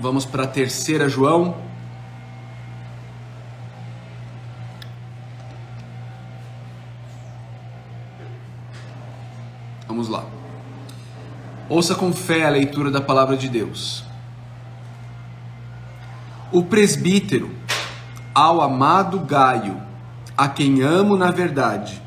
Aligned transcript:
Vamos 0.00 0.24
para 0.24 0.44
a 0.44 0.46
terceira 0.46 1.10
João. 1.10 1.54
Vamos 9.86 10.08
lá. 10.08 10.24
Ouça 11.68 11.94
com 11.94 12.14
fé 12.14 12.46
a 12.46 12.48
leitura 12.48 12.90
da 12.90 13.02
palavra 13.02 13.36
de 13.36 13.46
Deus. 13.46 14.02
O 16.50 16.64
presbítero, 16.64 17.50
ao 18.34 18.62
amado 18.62 19.20
Gaio, 19.20 19.82
a 20.34 20.48
quem 20.48 20.80
amo 20.80 21.14
na 21.14 21.30
verdade. 21.30 22.00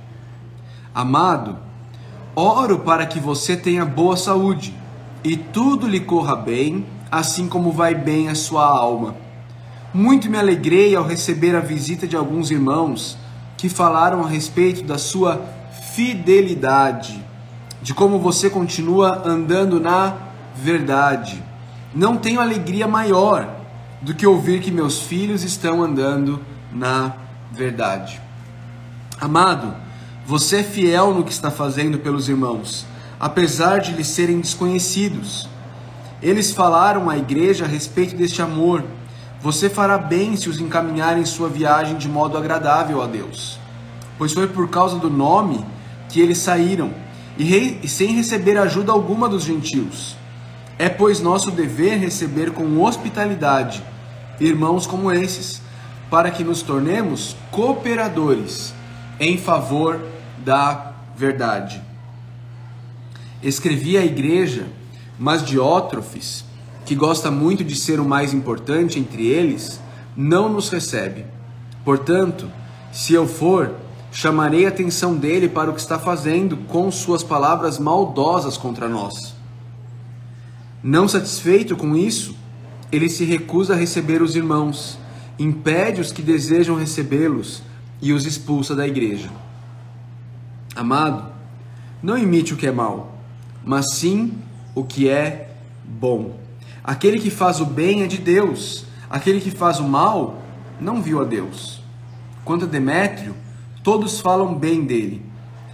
Amado, 0.96 1.60
oro 2.36 2.80
para 2.80 3.05
que 3.05 3.20
você 3.20 3.55
tenha 3.55 3.86
boa 3.86 4.18
saúde 4.18 4.75
e 5.23 5.38
tudo 5.38 5.88
lhe 5.88 6.00
corra 6.00 6.36
bem, 6.36 6.86
assim 7.20 7.48
como 7.48 7.71
vai 7.71 7.93
bem 7.93 8.30
a 8.30 8.36
sua 8.36 8.66
alma. 8.66 9.16
Muito 9.94 10.30
me 10.30 10.38
alegrei 10.38 10.95
ao 10.95 11.05
receber 11.05 11.55
a 11.55 11.59
visita 11.59 12.08
de 12.08 12.16
alguns 12.16 12.49
irmãos 12.49 13.16
que 13.55 13.70
falaram 13.70 14.23
a 14.23 14.27
respeito 14.27 14.84
da 14.84 14.98
sua 14.98 15.40
fidelidade, 15.94 17.23
de 17.81 17.94
como 17.94 18.18
você 18.18 18.49
continua 18.49 19.21
andando 19.26 19.80
na 19.80 20.18
verdade. 20.55 21.44
Não 21.94 22.18
tenho 22.18 22.41
alegria 22.41 22.88
maior 22.88 23.48
do 24.02 24.16
que 24.16 24.26
ouvir 24.26 24.59
que 24.59 24.71
meus 24.71 24.99
filhos 24.99 25.43
estão 25.43 25.84
andando 25.84 26.41
na 26.71 27.13
verdade. 27.52 28.20
Amado, 29.21 29.76
você 30.26 30.57
é 30.57 30.63
fiel 30.63 31.13
no 31.13 31.23
que 31.23 31.32
está 31.32 31.52
fazendo 31.52 31.99
pelos 31.99 32.27
irmãos 32.27 32.88
apesar 33.23 33.80
de 33.80 33.93
lhes 33.93 34.07
serem 34.07 34.41
desconhecidos. 34.41 35.48
Eles 36.23 36.52
falaram 36.52 37.09
à 37.09 37.18
igreja 37.18 37.66
a 37.66 37.68
respeito 37.68 38.16
deste 38.16 38.41
amor. 38.41 38.84
Você 39.41 39.70
fará 39.70 39.98
bem 39.98 40.36
se 40.36 40.49
os 40.49 40.59
encaminhar 40.59 41.20
em 41.20 41.26
sua 41.26 41.49
viagem 41.49 41.98
de 41.98 42.07
modo 42.07 42.38
agradável 42.38 43.02
a 43.02 43.05
Deus, 43.05 43.60
pois 44.18 44.34
foi 44.34 44.48
por 44.48 44.70
causa 44.70 44.98
do 44.98 45.10
nome 45.10 45.63
que 46.07 46.20
eles 46.20 46.38
saíram, 46.38 46.91
e, 47.38 47.44
rei, 47.44 47.79
e 47.84 47.88
sem 47.88 48.13
receber 48.16 48.57
ajuda 48.57 48.91
alguma 48.91 49.27
dos 49.27 49.44
gentios. 49.44 50.16
É, 50.79 50.88
pois, 50.88 51.20
nosso 51.20 51.51
dever 51.51 51.99
receber 51.99 52.51
com 52.51 52.82
hospitalidade 52.82 53.84
irmãos 54.40 54.85
como 54.85 55.12
esses, 55.12 55.62
para 56.10 56.32
que 56.32 56.44
nos 56.44 56.62
tornemos 56.62 57.35
cooperadores 57.51 58.74
em 59.20 59.38
favor 59.38 59.99
da 60.44 60.94
verdade. 61.16 61.82
Escrevi 63.41 63.98
à 63.98 64.06
igreja, 64.06 64.68
mas 65.24 65.41
Diótrofes, 65.41 66.44
que 66.85 66.96
gosta 66.96 67.31
muito 67.31 67.63
de 67.63 67.78
ser 67.78 67.97
o 67.97 68.03
mais 68.03 68.34
importante 68.34 69.00
entre 69.00 69.25
eles, 69.25 69.79
não 70.18 70.50
nos 70.50 70.68
recebe. 70.68 71.24
Portanto, 71.85 72.52
se 72.91 73.13
eu 73.13 73.25
for, 73.25 73.74
chamarei 74.12 74.66
a 74.66 74.68
atenção 74.68 75.16
dele 75.16 75.47
para 75.47 75.69
o 75.72 75.74
que 75.74 75.79
está 75.79 75.97
fazendo 75.97 76.57
com 76.68 76.91
suas 76.91 77.24
palavras 77.24 77.79
maldosas 77.79 78.57
contra 78.57 78.90
nós. 78.90 79.34
Não 80.84 81.07
satisfeito 81.07 81.78
com 81.78 81.96
isso, 81.96 82.35
ele 82.91 83.07
se 83.07 83.24
recusa 83.24 83.75
a 83.75 83.78
receber 83.78 84.22
os 84.22 84.35
irmãos, 84.35 85.00
impede 85.40 86.01
os 86.01 86.12
que 86.12 86.22
desejam 86.22 86.75
recebê-los 86.75 87.63
e 88.01 88.12
os 88.12 88.25
expulsa 88.25 88.75
da 88.75 88.85
igreja. 88.85 89.29
Amado, 90.75 91.31
não 92.01 92.18
imite 92.18 92.53
o 92.53 92.57
que 92.57 92.68
é 92.68 92.74
mal 92.74 93.13
mas 93.66 93.94
sim 93.94 94.34
o 94.75 94.84
que 94.84 95.09
é 95.09 95.50
bom. 95.84 96.38
Aquele 96.84 97.19
que 97.19 97.29
faz 97.29 97.59
o 97.59 97.66
bem 97.66 98.03
é 98.03 98.07
de 98.07 98.18
Deus, 98.18 98.85
aquele 99.09 99.40
que 99.40 99.52
faz 99.52 99.79
o 99.79 99.88
mal 99.88 100.41
não 100.79 101.02
viu 101.02 101.22
a 101.22 101.25
Deus. 101.25 101.81
Quanto 102.44 102.66
a 102.66 102.68
Demétrio, 102.68 103.35
todos 103.84 104.19
falam 104.19 104.56
bem 104.56 104.84
dele, 104.84 105.23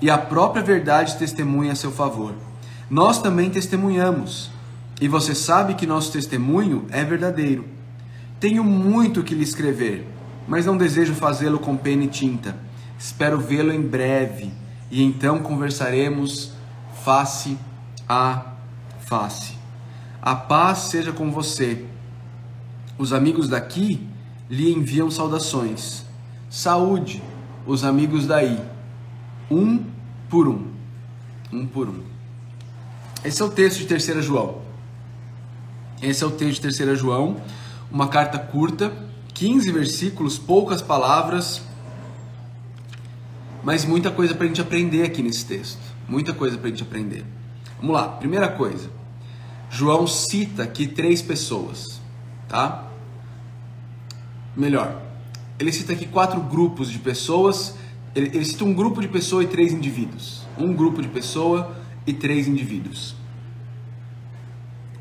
e 0.02 0.10
a 0.10 0.18
própria 0.18 0.64
verdade 0.64 1.18
testemunha 1.18 1.72
a 1.72 1.76
seu 1.76 1.92
favor. 1.92 2.34
Nós 2.90 3.22
também 3.22 3.50
testemunhamos, 3.50 4.52
e 5.02 5.08
você 5.08 5.34
sabe 5.34 5.74
que 5.74 5.88
nosso 5.88 6.12
testemunho 6.12 6.86
é 6.92 7.04
verdadeiro. 7.04 7.66
Tenho 8.40 8.64
muito 8.64 9.24
que 9.24 9.36
lhe 9.36 9.44
escrever, 9.44 10.08
mas 10.48 10.66
não 10.66 10.78
desejo 10.78 11.14
fazê-lo 11.14 11.60
com 11.60 11.76
pena 11.76 12.04
e 12.04 12.08
tinta. 12.08 12.56
Espero 12.98 13.40
vê-lo 13.40 13.72
em 13.72 13.82
breve, 13.82 14.52
e 14.92 15.02
então 15.04 15.40
conversaremos 15.40 16.52
face 17.04 17.58
a 17.58 17.70
a 18.08 18.59
face. 19.10 19.58
A 20.22 20.36
paz 20.36 20.78
seja 20.90 21.12
com 21.12 21.32
você. 21.32 21.84
Os 22.96 23.12
amigos 23.12 23.50
daqui 23.50 24.08
lhe 24.48 24.72
enviam 24.72 25.10
saudações. 25.10 26.06
Saúde, 26.48 27.24
os 27.66 27.84
amigos 27.84 28.28
daí. 28.28 28.62
Um 29.50 29.84
por 30.30 30.48
um. 30.48 30.68
Um 31.52 31.66
por 31.66 31.90
um. 31.90 32.04
Esse 33.26 33.42
é 33.42 33.46
o 33.46 33.50
texto 33.50 33.80
de 33.80 33.86
Terceira 33.86 34.22
João. 34.22 34.62
Esse 36.02 36.24
é 36.24 36.28
o 36.28 36.32
texto 36.32 36.56
de 36.56 36.62
Terceira 36.62 36.96
João, 36.96 37.42
uma 37.92 38.08
carta 38.08 38.38
curta, 38.38 38.94
15 39.34 39.72
versículos, 39.72 40.38
poucas 40.38 40.82
palavras, 40.82 41.62
mas 43.64 43.84
muita 43.84 44.10
coisa 44.10 44.34
para 44.34 44.46
a 44.46 44.48
gente 44.48 44.62
aprender 44.62 45.04
aqui 45.04 45.22
nesse 45.22 45.46
texto. 45.46 45.82
Muita 46.08 46.34
coisa 46.34 46.58
para 46.58 46.68
a 46.68 46.70
gente 46.70 46.84
aprender. 46.84 47.26
Vamos 47.82 47.94
lá, 47.96 48.08
primeira 48.08 48.48
coisa. 48.48 48.99
João 49.70 50.08
cita 50.08 50.64
aqui 50.64 50.88
três 50.88 51.22
pessoas, 51.22 52.02
tá? 52.48 52.88
Melhor, 54.56 55.02
ele 55.60 55.72
cita 55.72 55.94
aqui 55.94 56.08
quatro 56.08 56.42
grupos 56.42 56.90
de 56.90 57.00
pessoas. 57.00 57.76
Ele, 58.16 58.28
ele 58.34 58.46
cita 58.46 58.64
um 58.64 58.74
grupo 58.74 59.02
de 59.02 59.08
pessoa 59.08 59.44
e 59.44 59.48
três 59.48 59.72
indivíduos. 59.72 60.42
Um 60.58 60.74
grupo 60.74 61.02
de 61.02 61.08
pessoa 61.08 61.76
e 62.06 62.14
três 62.14 62.48
indivíduos. 62.48 63.16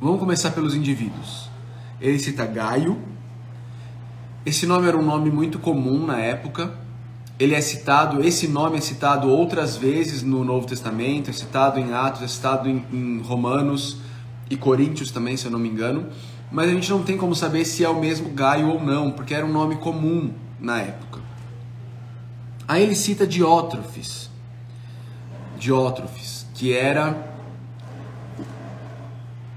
Vamos 0.01 0.21
começar 0.21 0.51
pelos 0.51 0.75
indivíduos. 0.75 1.49
Ele 2.01 2.19
cita 2.19 2.47
Gaio. 2.47 2.99
Esse 4.45 4.67
nome 4.67 4.87
era 4.87 4.97
um 4.97 5.03
nome 5.03 5.31
muito 5.31 5.59
comum 5.59 6.07
na 6.07 6.19
época 6.19 6.87
ele 7.39 7.55
é 7.55 7.61
citado, 7.61 8.25
esse 8.25 8.49
nome 8.49 8.79
é 8.79 8.81
citado 8.81 9.31
outras 9.31 9.77
vezes 9.77 10.23
no 10.25 10.45
Novo 10.45 10.67
Testamento, 10.67 11.31
é 11.31 11.33
citado 11.33 11.79
em 11.79 11.93
Atos, 11.93 12.23
é 12.23 12.27
citado 12.27 12.69
em, 12.69 12.85
em, 12.93 13.21
Romanos 13.21 13.99
e 14.51 14.57
Coríntios 14.57 15.11
também, 15.11 15.37
se 15.37 15.47
eu 15.47 15.51
não 15.51 15.59
me 15.59 15.69
engano, 15.69 16.07
mas 16.51 16.69
a 16.69 16.73
gente 16.73 16.91
não 16.91 17.03
tem 17.03 17.17
como 17.17 17.35
saber 17.35 17.65
se 17.65 17.85
é 17.85 17.89
o 17.89 18.01
mesmo 18.01 18.31
Gaio 18.31 18.69
ou 18.69 18.83
não, 18.83 19.11
porque 19.11 19.35
era 19.35 19.45
um 19.45 19.53
nome 19.53 19.77
comum 19.77 20.33
na 20.59 20.81
época. 20.81 21.21
Aí 22.67 22.83
ele 22.83 22.95
cita 22.95 23.27
Diótrofes, 23.27 24.31
Diótrofes, 25.59 26.47
que 26.55 26.73
era 26.73 27.37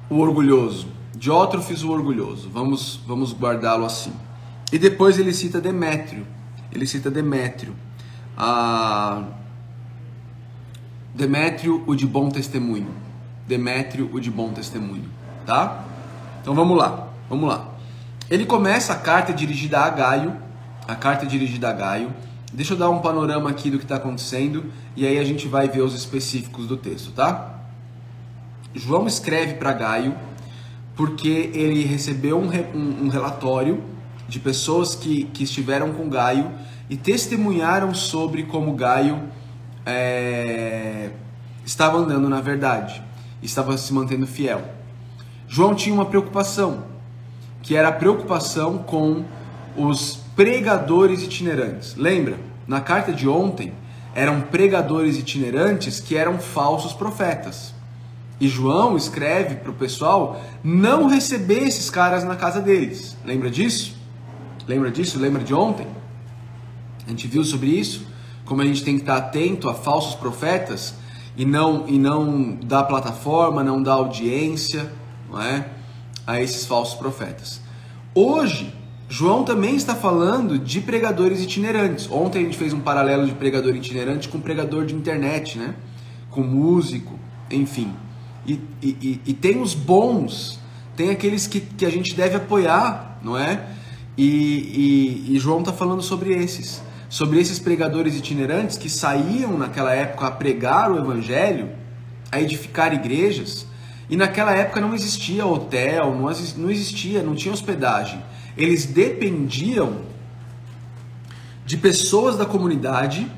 o 0.10 0.18
orgulhoso, 0.18 0.88
Diótrofes 1.16 1.84
o 1.84 1.92
orgulhoso, 1.92 2.50
vamos, 2.50 3.02
vamos 3.08 3.34
guardá-lo 3.34 3.86
assim. 3.86 4.14
E 4.72 4.80
depois 4.80 5.20
ele 5.20 5.34
cita 5.34 5.62
Demétrio, 5.62 6.26
ele 6.72 6.88
cita 6.88 7.12
Demétrio. 7.12 7.76
A 8.38 9.24
Demétrio, 11.14 11.84
o 11.86 11.94
de 11.94 12.08
bom 12.08 12.30
testemunho. 12.30 13.11
Demétrio, 13.52 14.10
o 14.14 14.20
de 14.22 14.32
bom 14.32 14.54
testemunho, 14.54 15.10
tá? 15.46 15.84
Então 16.42 16.56
vamos 16.56 16.78
lá, 16.78 17.10
vamos 17.30 17.50
lá. 17.50 17.68
Ele 18.30 18.46
começa 18.46 18.94
a 18.94 18.96
carta 18.96 19.34
dirigida 19.34 19.78
a 19.78 19.90
Gaio, 19.90 20.38
a 20.88 20.96
carta 20.96 21.26
dirigida 21.26 21.70
a 21.70 21.74
Gaio. 21.74 22.14
Deixa 22.54 22.76
eu 22.76 22.78
dar 22.78 22.90
um 22.90 23.00
panorama 23.00 23.50
aqui 23.50 23.70
do 23.70 23.78
que 23.78 23.84
está 23.84 23.98
acontecendo 23.98 24.72
e 24.96 25.06
aí 25.06 25.20
a 25.20 25.24
gente 25.26 25.50
vai 25.50 25.68
ver 25.68 25.82
os 25.82 25.94
específicos 25.94 26.66
do 26.66 26.78
texto, 26.78 27.12
tá? 27.12 27.60
João 28.74 29.06
escreve 29.06 29.56
para 29.56 29.74
Gaio 29.74 30.16
porque 30.96 31.52
ele 31.54 31.84
recebeu 31.84 32.40
um, 32.40 32.50
um, 32.74 33.06
um 33.06 33.10
relatório 33.10 33.84
de 34.30 34.40
pessoas 34.40 34.96
que, 34.96 35.26
que 35.26 35.44
estiveram 35.44 35.92
com 35.92 36.08
Gaio 36.08 36.50
e 36.90 36.96
testemunharam 36.96 37.94
sobre 37.94 38.44
como 38.44 38.74
Gaio 38.76 39.22
é, 39.86 41.10
estava 41.66 41.98
andando 41.98 42.30
na 42.30 42.40
verdade, 42.40 43.11
estava 43.42 43.78
se 43.78 43.94
mantendo 43.94 44.28
fiel. 44.28 44.64
João 45.48 45.76
tinha 45.76 45.94
uma 45.94 46.06
preocupação, 46.06 46.84
que 47.62 47.76
era 47.76 47.90
a 47.90 47.92
preocupação 47.92 48.78
com 48.78 49.26
os 49.76 50.20
pregadores 50.36 51.22
itinerantes. 51.24 51.96
Lembra? 51.96 52.38
Na 52.68 52.80
carta 52.80 53.12
de 53.12 53.28
ontem, 53.28 53.74
eram 54.14 54.42
pregadores 54.42 55.18
itinerantes 55.18 56.00
que 56.00 56.16
eram 56.16 56.40
falsos 56.40 56.94
profetas. 56.94 57.74
E 58.40 58.48
João 58.48 58.98
escreve 58.98 59.56
para 59.56 59.72
o 59.72 59.74
pessoal 59.74 60.42
não 60.64 61.08
receber 61.08 61.64
esses 61.64 61.90
caras 61.90 62.24
na 62.24 62.36
casa 62.36 62.60
deles. 62.60 63.16
Lembra 63.24 63.50
disso? 63.50 63.96
Lembra 64.68 64.90
disso? 64.90 65.20
Lembra 65.20 65.44
de 65.44 65.54
ontem? 65.54 65.88
A 67.06 67.10
gente 67.10 67.28
viu 67.28 67.44
sobre 67.44 67.68
isso, 67.68 68.08
como 68.46 68.62
a 68.62 68.66
gente 68.66 68.84
tem 68.84 68.96
que 68.96 69.02
estar 69.02 69.18
atento 69.18 69.70
a 69.70 69.74
falsos 69.74 70.16
profetas 70.16 70.96
e 71.36 71.46
não 71.46 71.88
e 71.88 71.98
não 71.98 72.56
dar 72.56 72.84
plataforma, 72.84 73.64
não 73.64 73.82
dar 73.82 73.94
audiência, 73.94 74.92
não 75.30 75.42
é? 75.42 75.66
a 76.26 76.42
esses 76.42 76.66
falsos 76.66 76.96
profetas. 76.96 77.62
Hoje, 78.14 78.74
João 79.10 79.44
também 79.44 79.76
está 79.76 79.96
falando 79.96 80.58
de 80.58 80.80
pregadores 80.80 81.42
itinerantes. 81.42 82.10
Ontem 82.10 82.40
a 82.40 82.42
gente 82.44 82.58
fez 82.58 82.74
um 82.74 82.80
paralelo 82.80 83.26
de 83.26 83.34
pregador 83.34 83.76
itinerante 83.76 84.30
com 84.30 84.40
pregador 84.40 84.86
de 84.86 84.96
internet, 84.96 85.58
né? 85.58 85.76
Com 86.30 86.42
músico, 86.42 87.20
enfim. 87.50 87.94
E, 88.48 88.60
e, 88.82 89.20
e 89.26 89.34
tem 89.34 89.62
os 89.62 89.74
bons, 89.74 90.60
tem 90.96 91.10
aqueles 91.10 91.46
que, 91.46 91.60
que 91.60 91.86
a 91.86 91.90
gente 91.90 92.16
deve 92.16 92.36
apoiar, 92.36 93.20
não 93.22 93.38
é? 93.38 93.68
E, 94.18 95.26
e, 95.28 95.36
e 95.36 95.40
João 95.40 95.60
está 95.60 95.74
falando 95.74 96.02
sobre 96.02 96.34
esses, 96.34 96.82
sobre 97.12 97.42
esses 97.42 97.60
pregadores 97.60 98.16
itinerantes 98.16 98.78
que 98.78 98.90
saíam 98.90 99.58
naquela 99.58 99.94
época 99.94 100.28
a 100.28 100.32
pregar 100.32 100.90
o 100.90 100.98
evangelho, 100.98 101.70
a 102.32 102.40
edificar 102.40 102.94
igrejas, 102.94 103.68
e 104.10 104.16
naquela 104.16 104.54
época 104.54 104.80
não 104.80 104.96
existia 104.96 105.46
hotel, 105.46 106.16
não 106.16 106.72
existia, 106.72 107.22
não 107.22 107.36
tinha 107.36 107.54
hospedagem. 107.54 108.24
Eles 108.56 108.86
dependiam 108.86 109.98
de 111.66 111.76
pessoas 111.76 112.38
da 112.38 112.46
comunidade 112.46 113.30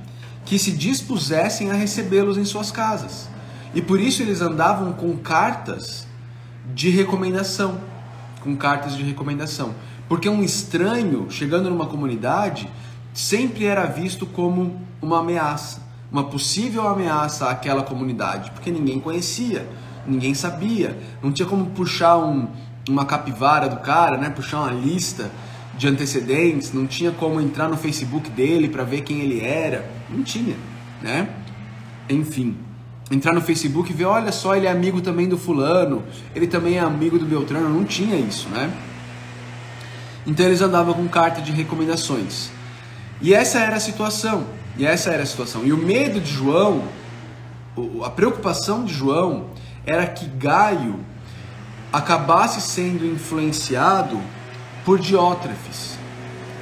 que 0.46 0.60
se 0.60 0.72
dispusessem 0.72 1.72
a 1.72 1.74
recebê-los 1.74 2.38
em 2.38 2.46
suas 2.46 2.70
casas. 2.70 3.28
E 3.74 3.82
por 3.82 4.00
isso 4.00 4.22
eles 4.22 4.40
andavam 4.40 4.94
com 4.94 5.18
cartas 5.18 6.06
de 6.76 6.92
recomendação, 6.92 7.82
com 8.40 8.56
cartas 8.56 8.96
de 8.96 9.02
recomendação. 9.02 9.74
Porque 10.08 10.30
um 10.30 10.44
estranho 10.44 11.26
chegando 11.32 11.72
numa 11.72 11.88
comunidade 11.88 12.70
sempre 13.14 13.66
era 13.66 13.86
visto 13.86 14.26
como 14.26 14.82
uma 15.02 15.20
ameaça, 15.20 15.82
uma 16.12 16.24
possível 16.24 16.88
ameaça 16.88 17.50
àquela 17.50 17.84
comunidade, 17.84 18.52
porque 18.52 18.72
ninguém 18.72 19.00
conhecia, 19.00 19.68
ninguém 20.08 20.34
sabia, 20.34 20.98
não 21.22 21.32
tinha 21.32 21.48
como 21.48 21.68
puxar 21.68 22.18
um, 22.18 22.48
uma 22.90 23.06
capivara 23.06 23.70
do 23.70 23.78
cara, 23.78 24.18
né? 24.18 24.30
puxar 24.30 24.62
uma 24.62 24.72
lista 24.72 25.32
de 25.78 25.88
antecedentes, 25.88 26.74
não 26.74 26.86
tinha 26.86 27.12
como 27.12 27.40
entrar 27.42 27.68
no 27.68 27.78
Facebook 27.78 28.30
dele 28.30 28.70
para 28.70 28.84
ver 28.84 29.02
quem 29.02 29.22
ele 29.22 29.42
era, 29.42 29.90
não 30.10 30.24
tinha, 30.24 30.56
né? 31.02 31.28
Enfim, 32.10 32.56
entrar 33.10 33.34
no 33.34 33.42
Facebook 33.42 33.92
e 33.92 33.94
ver, 33.94 34.06
olha 34.06 34.32
só, 34.32 34.56
ele 34.56 34.68
é 34.68 34.72
amigo 34.72 35.02
também 35.02 35.28
do 35.28 35.38
fulano, 35.38 36.04
ele 36.36 36.48
também 36.48 36.78
é 36.78 36.80
amigo 36.80 37.18
do 37.18 37.26
Beltrano, 37.26 37.70
não 37.70 37.84
tinha 37.84 38.16
isso, 38.16 38.50
né? 38.50 38.72
Então 40.26 40.46
eles 40.46 40.62
andavam 40.62 40.94
com 40.94 41.08
carta 41.08 41.42
de 41.42 41.52
recomendações. 41.52 42.52
E 43.24 43.34
essa 43.34 43.60
era 43.60 43.78
a 43.78 43.80
situação. 43.80 44.46
E 44.78 44.86
essa 44.86 45.10
era 45.10 45.24
a 45.24 45.26
situação. 45.26 45.64
E 45.64 45.72
o 45.72 45.78
medo 45.78 46.20
de 46.20 46.30
João, 46.30 46.84
a 48.04 48.10
preocupação 48.10 48.84
de 48.84 48.94
João 48.94 49.46
era 49.86 50.06
que 50.06 50.26
Gaio 50.26 51.00
acabasse 51.92 52.60
sendo 52.60 53.06
influenciado 53.06 54.20
por 54.84 55.00
Diótrefes. 55.00 55.98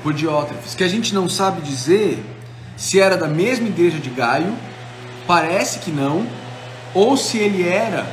Por 0.04 0.14
Diótrefes, 0.14 0.76
que 0.76 0.84
a 0.84 0.88
gente 0.88 1.14
não 1.14 1.28
sabe 1.28 1.62
dizer 1.62 2.24
se 2.78 3.00
era 3.00 3.18
da 3.18 3.28
mesma 3.28 3.68
igreja 3.68 3.98
de 3.98 4.10
Gaio, 4.10 4.54
parece 5.28 5.80
que 5.80 5.92
não, 5.92 6.26
ou 6.94 7.16
se 7.16 7.38
ele 7.38 7.68
era 7.68 8.06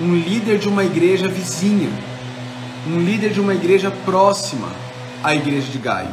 um 0.00 0.14
líder 0.14 0.58
de 0.58 0.68
uma 0.68 0.84
igreja 0.84 1.28
vizinha, 1.28 1.90
um 2.86 2.98
líder 3.00 3.32
de 3.32 3.40
uma 3.40 3.54
igreja 3.54 3.90
próxima 4.04 4.68
à 5.22 5.34
igreja 5.34 5.70
de 5.70 5.78
Gaio, 5.78 6.08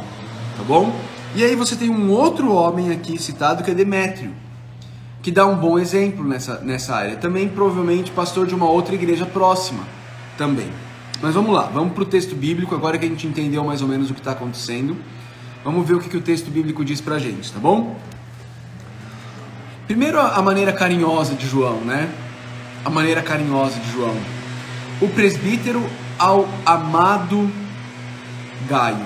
tá 0.56 0.62
bom? 0.66 0.94
E 1.34 1.42
aí 1.42 1.56
você 1.56 1.74
tem 1.74 1.88
um 1.88 2.10
outro 2.10 2.52
homem 2.52 2.90
aqui 2.90 3.16
citado 3.16 3.64
que 3.64 3.70
é 3.70 3.74
Demétrio, 3.74 4.34
que 5.22 5.30
dá 5.30 5.46
um 5.46 5.56
bom 5.56 5.78
exemplo 5.78 6.22
nessa, 6.22 6.60
nessa 6.60 6.94
área. 6.94 7.16
Também 7.16 7.48
provavelmente 7.48 8.10
pastor 8.10 8.46
de 8.46 8.54
uma 8.54 8.68
outra 8.68 8.94
igreja 8.94 9.24
próxima 9.24 9.82
também. 10.36 10.70
Mas 11.22 11.34
vamos 11.34 11.54
lá, 11.54 11.62
vamos 11.72 11.94
para 11.94 12.02
o 12.02 12.06
texto 12.06 12.34
bíblico, 12.34 12.74
agora 12.74 12.98
que 12.98 13.06
a 13.06 13.08
gente 13.08 13.26
entendeu 13.26 13.64
mais 13.64 13.80
ou 13.80 13.88
menos 13.88 14.10
o 14.10 14.14
que 14.14 14.20
está 14.20 14.32
acontecendo. 14.32 14.96
Vamos 15.64 15.88
ver 15.88 15.94
o 15.94 16.00
que, 16.00 16.10
que 16.10 16.16
o 16.16 16.20
texto 16.20 16.50
bíblico 16.50 16.84
diz 16.84 17.00
para 17.00 17.14
a 17.14 17.18
gente, 17.18 17.50
tá 17.50 17.58
bom? 17.58 17.96
Primeiro 19.86 20.20
a 20.20 20.42
maneira 20.42 20.72
carinhosa 20.72 21.34
de 21.34 21.46
João, 21.46 21.78
né? 21.80 22.12
A 22.84 22.90
maneira 22.90 23.22
carinhosa 23.22 23.78
de 23.78 23.90
João. 23.92 24.16
O 25.00 25.08
presbítero 25.08 25.82
ao 26.18 26.46
amado 26.66 27.50
Gaio, 28.68 29.04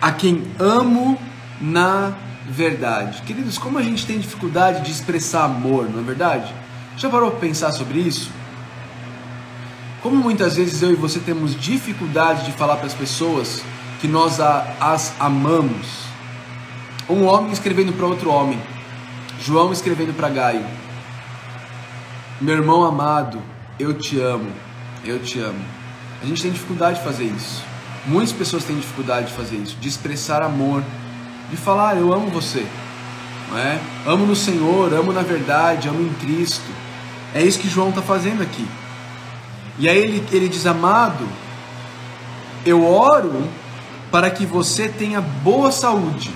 a 0.00 0.12
quem 0.12 0.44
amo 0.58 1.18
na 1.64 2.12
verdade. 2.46 3.22
Queridos, 3.22 3.56
como 3.56 3.78
a 3.78 3.82
gente 3.82 4.06
tem 4.06 4.18
dificuldade 4.18 4.82
de 4.82 4.90
expressar 4.90 5.44
amor, 5.44 5.88
não 5.88 6.00
é 6.00 6.02
verdade? 6.02 6.52
Já 6.96 7.08
parou 7.08 7.30
para 7.30 7.40
pensar 7.40 7.72
sobre 7.72 8.00
isso? 8.00 8.30
Como 10.02 10.16
muitas 10.16 10.56
vezes 10.56 10.82
eu 10.82 10.92
e 10.92 10.96
você 10.96 11.18
temos 11.18 11.58
dificuldade 11.58 12.44
de 12.44 12.52
falar 12.52 12.76
para 12.76 12.86
as 12.86 12.94
pessoas 12.94 13.62
que 14.00 14.06
nós 14.06 14.38
as 14.38 15.14
amamos. 15.18 16.04
Um 17.08 17.24
homem 17.24 17.52
escrevendo 17.52 17.92
para 17.94 18.06
outro 18.06 18.30
homem, 18.30 18.60
João 19.40 19.72
escrevendo 19.72 20.14
para 20.14 20.28
Gaio: 20.28 20.64
Meu 22.40 22.54
irmão 22.54 22.84
amado, 22.84 23.42
eu 23.78 23.94
te 23.94 24.20
amo, 24.20 24.50
eu 25.04 25.18
te 25.18 25.38
amo. 25.38 25.64
A 26.22 26.26
gente 26.26 26.42
tem 26.42 26.50
dificuldade 26.50 26.98
de 26.98 27.04
fazer 27.04 27.24
isso. 27.24 27.62
Muitas 28.06 28.32
pessoas 28.32 28.64
têm 28.64 28.76
dificuldade 28.76 29.28
de 29.28 29.32
fazer 29.32 29.56
isso, 29.56 29.76
de 29.80 29.88
expressar 29.88 30.42
amor, 30.42 30.82
de 31.50 31.56
falar 31.56 31.96
eu 31.96 32.12
amo 32.12 32.28
você, 32.28 32.66
não 33.50 33.58
é? 33.58 33.78
Amo 34.06 34.26
no 34.26 34.36
Senhor, 34.36 34.92
amo 34.92 35.12
na 35.12 35.22
verdade, 35.22 35.88
amo 35.88 36.02
em 36.02 36.12
Cristo. 36.14 36.70
É 37.34 37.42
isso 37.42 37.58
que 37.58 37.68
João 37.68 37.90
está 37.90 38.02
fazendo 38.02 38.42
aqui. 38.42 38.66
E 39.78 39.88
aí 39.88 39.98
ele, 39.98 40.24
ele 40.30 40.48
diz, 40.48 40.66
amado, 40.66 41.26
eu 42.64 42.86
oro 42.86 43.48
para 44.10 44.30
que 44.30 44.46
você 44.46 44.88
tenha 44.88 45.20
boa 45.20 45.72
saúde 45.72 46.30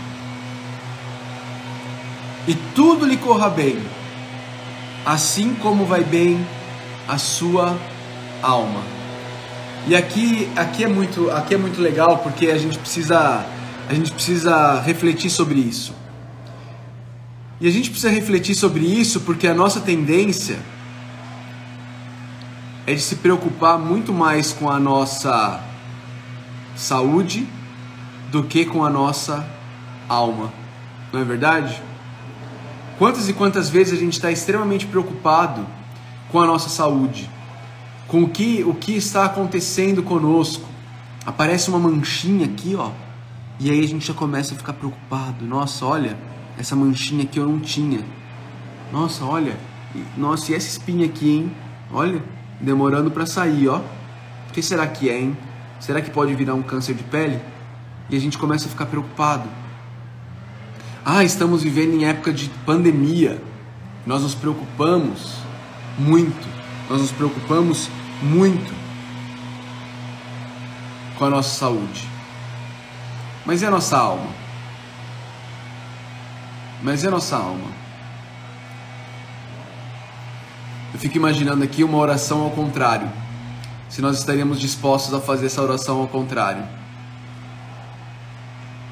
e 2.48 2.54
tudo 2.74 3.04
lhe 3.04 3.18
corra 3.18 3.50
bem, 3.50 3.78
assim 5.04 5.54
como 5.60 5.84
vai 5.84 6.02
bem 6.02 6.44
a 7.06 7.18
sua 7.18 7.76
alma. 8.42 8.80
E 9.86 9.94
aqui, 9.94 10.50
aqui 10.56 10.82
é 10.82 10.88
muito, 10.88 11.30
aqui 11.30 11.54
é 11.54 11.58
muito 11.58 11.80
legal 11.80 12.18
porque 12.22 12.46
a 12.46 12.56
gente 12.56 12.78
precisa, 12.78 13.44
a 13.88 13.94
gente 13.94 14.12
precisa 14.12 14.80
refletir 14.82 15.30
sobre 15.30 15.58
isso. 15.58 15.94
E 17.58 17.66
a 17.66 17.70
gente 17.70 17.88
precisa 17.88 18.12
refletir 18.12 18.54
sobre 18.54 18.84
isso 18.84 19.22
porque 19.22 19.48
a 19.48 19.54
nossa 19.54 19.80
tendência 19.80 20.58
é 22.86 22.94
de 22.94 23.00
se 23.00 23.16
preocupar 23.16 23.78
muito 23.78 24.12
mais 24.12 24.52
com 24.52 24.70
a 24.70 24.78
nossa 24.78 25.60
saúde 26.76 27.48
do 28.30 28.44
que 28.44 28.66
com 28.66 28.84
a 28.84 28.90
nossa 28.90 29.48
alma. 30.06 30.52
Não 31.10 31.20
é 31.20 31.24
verdade? 31.24 31.82
Quantas 32.98 33.28
e 33.28 33.32
quantas 33.32 33.70
vezes 33.70 33.94
a 33.94 33.96
gente 33.96 34.12
está 34.12 34.30
extremamente 34.30 34.86
preocupado 34.86 35.66
com 36.30 36.38
a 36.38 36.46
nossa 36.46 36.68
saúde, 36.68 37.30
com 38.06 38.22
o 38.22 38.28
que, 38.28 38.62
o 38.64 38.74
que 38.74 38.92
está 38.92 39.24
acontecendo 39.24 40.02
conosco. 40.02 40.68
Aparece 41.24 41.70
uma 41.70 41.78
manchinha 41.78 42.44
aqui, 42.46 42.74
ó, 42.76 42.90
e 43.60 43.70
aí 43.70 43.82
a 43.82 43.88
gente 43.88 44.06
já 44.06 44.14
começa 44.14 44.54
a 44.54 44.56
ficar 44.56 44.72
preocupado. 44.72 45.44
Nossa, 45.44 45.84
olha, 45.84 46.16
essa 46.56 46.76
manchinha 46.76 47.24
aqui 47.24 47.38
eu 47.38 47.46
não 47.46 47.58
tinha. 47.58 48.04
Nossa, 48.92 49.24
olha, 49.24 49.56
nossa, 50.16 50.52
e 50.52 50.54
essa 50.54 50.68
espinha 50.68 51.06
aqui, 51.06 51.28
hein? 51.28 51.52
Olha, 51.92 52.22
demorando 52.60 53.10
para 53.10 53.26
sair, 53.26 53.68
ó. 53.68 53.78
O 53.78 54.52
que 54.52 54.62
será 54.62 54.86
que 54.86 55.10
é, 55.10 55.20
hein? 55.20 55.36
Será 55.80 56.00
que 56.00 56.10
pode 56.10 56.34
virar 56.34 56.54
um 56.54 56.62
câncer 56.62 56.94
de 56.94 57.02
pele? 57.02 57.40
E 58.08 58.16
a 58.16 58.20
gente 58.20 58.38
começa 58.38 58.66
a 58.66 58.70
ficar 58.70 58.86
preocupado. 58.86 59.48
Ah, 61.04 61.24
estamos 61.24 61.62
vivendo 61.62 61.94
em 61.94 62.04
época 62.04 62.32
de 62.32 62.48
pandemia. 62.64 63.42
Nós 64.06 64.22
nos 64.22 64.34
preocupamos 64.34 65.34
muito. 65.98 66.48
Nós 66.88 67.00
nos 67.00 67.12
preocupamos 67.12 67.90
muito 68.22 68.72
com 71.16 71.24
a 71.24 71.30
nossa 71.30 71.58
saúde. 71.58 72.17
Mas 73.48 73.62
e 73.62 73.66
a 73.66 73.70
nossa 73.70 73.96
alma? 73.96 74.28
Mas 76.82 77.02
e 77.02 77.06
a 77.06 77.10
nossa 77.10 77.34
alma? 77.34 77.70
Eu 80.92 80.98
fico 80.98 81.16
imaginando 81.16 81.64
aqui 81.64 81.82
uma 81.82 81.96
oração 81.96 82.42
ao 82.42 82.50
contrário. 82.50 83.10
Se 83.88 84.02
nós 84.02 84.18
estaríamos 84.18 84.60
dispostos 84.60 85.14
a 85.14 85.20
fazer 85.22 85.46
essa 85.46 85.62
oração 85.62 85.98
ao 85.98 86.06
contrário. 86.06 86.62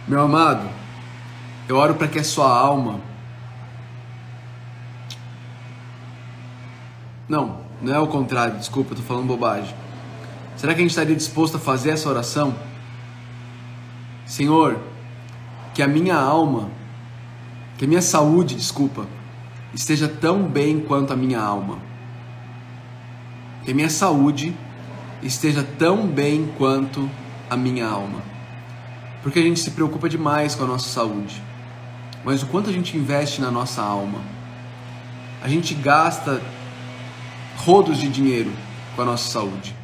Meu 0.09 0.23
amado, 0.23 0.67
eu 1.69 1.77
oro 1.77 1.95
para 1.97 2.09
que 2.09 2.19
a 2.19 2.25
sua 2.25 2.51
alma. 2.51 2.99
Não, 7.29 7.61
não 7.83 7.95
é 7.95 7.99
o 8.01 8.07
contrário, 8.07 8.57
desculpa, 8.57 8.95
estou 8.95 9.07
falando 9.07 9.27
bobagem. 9.27 9.75
Será 10.57 10.73
que 10.73 10.81
a 10.81 10.83
gente 10.83 10.93
estaria 10.93 11.15
disposto 11.15 11.59
a 11.59 11.61
fazer 11.61 11.91
essa 11.91 12.09
oração? 12.09 12.55
Senhor, 14.26 14.78
que 15.73 15.83
a 15.83 15.88
minha 15.88 16.16
alma, 16.16 16.68
que 17.78 17.85
a 17.85 17.88
minha 17.88 18.02
saúde, 18.02 18.56
desculpa, 18.56 19.06
esteja 19.73 20.09
tão 20.09 20.42
bem 20.42 20.80
quanto 20.80 21.12
a 21.12 21.16
minha 21.16 21.40
alma. 21.40 21.78
Que 23.64 23.71
a 23.71 23.75
minha 23.75 23.88
saúde 23.88 24.54
esteja 25.23 25.62
tão 25.78 26.06
bem 26.06 26.52
quanto 26.59 27.09
a 27.49 27.56
minha 27.56 27.87
alma. 27.87 28.21
Porque 29.23 29.38
a 29.38 29.42
gente 29.42 29.61
se 29.61 29.71
preocupa 29.71 30.09
demais 30.09 30.54
com 30.54 30.64
a 30.64 30.66
nossa 30.66 30.88
saúde. 30.88 31.40
Mas 32.25 32.42
o 32.42 32.47
quanto 32.47 32.68
a 32.68 32.73
gente 32.73 32.97
investe 32.97 33.40
na 33.40 33.50
nossa 33.50 33.83
alma? 33.83 34.21
A 35.42 35.49
gente 35.49 35.75
gasta 35.75 36.42
rodos 37.59 37.99
de 37.99 38.09
dinheiro 38.09 38.50
com 38.95 39.02
a 39.02 39.04
nossa 39.04 39.30
saúde. 39.30 39.75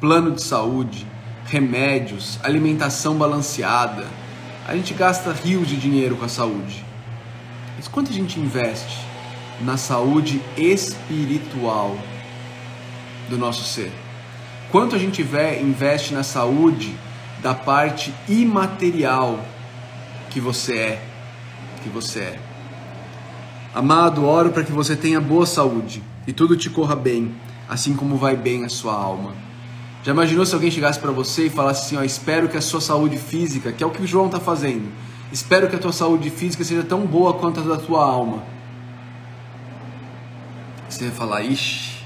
Plano 0.00 0.32
de 0.32 0.42
saúde, 0.42 1.06
remédios, 1.48 2.38
alimentação 2.42 3.16
balanceada. 3.16 4.06
A 4.66 4.74
gente 4.76 4.92
gasta 4.94 5.32
rios 5.32 5.66
de 5.66 5.76
dinheiro 5.76 6.16
com 6.16 6.24
a 6.24 6.28
saúde. 6.28 6.84
Mas 7.76 7.88
quanto 7.88 8.10
a 8.10 8.14
gente 8.14 8.38
investe 8.38 8.98
na 9.60 9.76
saúde 9.76 10.42
espiritual 10.56 11.96
do 13.28 13.38
nosso 13.38 13.64
ser? 13.64 13.92
Quanto 14.70 14.94
a 14.94 14.98
gente 14.98 15.22
investe 15.22 16.12
na 16.12 16.22
saúde 16.22 16.94
da 17.42 17.54
parte 17.54 18.12
imaterial 18.28 19.42
que 20.28 20.40
você 20.40 20.76
é, 20.76 21.02
que 21.82 21.88
você 21.88 22.20
é? 22.20 22.38
Amado, 23.74 24.26
oro 24.26 24.50
para 24.50 24.64
que 24.64 24.72
você 24.72 24.94
tenha 24.96 25.20
boa 25.20 25.46
saúde 25.46 26.02
e 26.26 26.32
tudo 26.32 26.56
te 26.56 26.68
corra 26.68 26.96
bem, 26.96 27.34
assim 27.68 27.94
como 27.94 28.16
vai 28.16 28.36
bem 28.36 28.64
a 28.64 28.68
sua 28.68 28.92
alma. 28.92 29.47
Já 30.08 30.14
imaginou 30.14 30.46
se 30.46 30.54
alguém 30.54 30.70
chegasse 30.70 30.98
para 30.98 31.12
você 31.12 31.48
e 31.48 31.50
falasse 31.50 31.84
assim, 31.84 31.96
ó, 31.98 32.02
espero 32.02 32.48
que 32.48 32.56
a 32.56 32.62
sua 32.62 32.80
saúde 32.80 33.18
física, 33.18 33.70
que 33.70 33.84
é 33.84 33.86
o 33.86 33.90
que 33.90 34.00
o 34.00 34.06
João 34.06 34.24
está 34.24 34.40
fazendo, 34.40 34.90
espero 35.30 35.68
que 35.68 35.76
a 35.76 35.78
tua 35.78 35.92
saúde 35.92 36.30
física 36.30 36.64
seja 36.64 36.82
tão 36.82 37.04
boa 37.04 37.34
quanto 37.34 37.60
a 37.60 37.62
da 37.62 37.76
tua 37.76 38.02
alma. 38.02 38.42
Você 40.88 41.08
vai 41.08 41.14
falar, 41.14 41.42
ixi, 41.42 42.02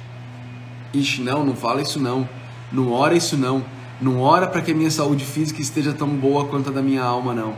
ixi, 0.92 1.22
não, 1.22 1.46
não 1.46 1.54
fala 1.54 1.80
isso 1.80 2.00
não, 2.00 2.28
não 2.72 2.90
ora 2.90 3.14
isso 3.14 3.36
não, 3.36 3.64
não 4.00 4.20
ora 4.20 4.48
para 4.48 4.62
que 4.62 4.72
a 4.72 4.74
minha 4.74 4.90
saúde 4.90 5.24
física 5.24 5.62
esteja 5.62 5.92
tão 5.92 6.08
boa 6.08 6.46
quanto 6.46 6.70
a 6.70 6.72
da 6.72 6.82
minha 6.82 7.04
alma 7.04 7.32
não. 7.32 7.54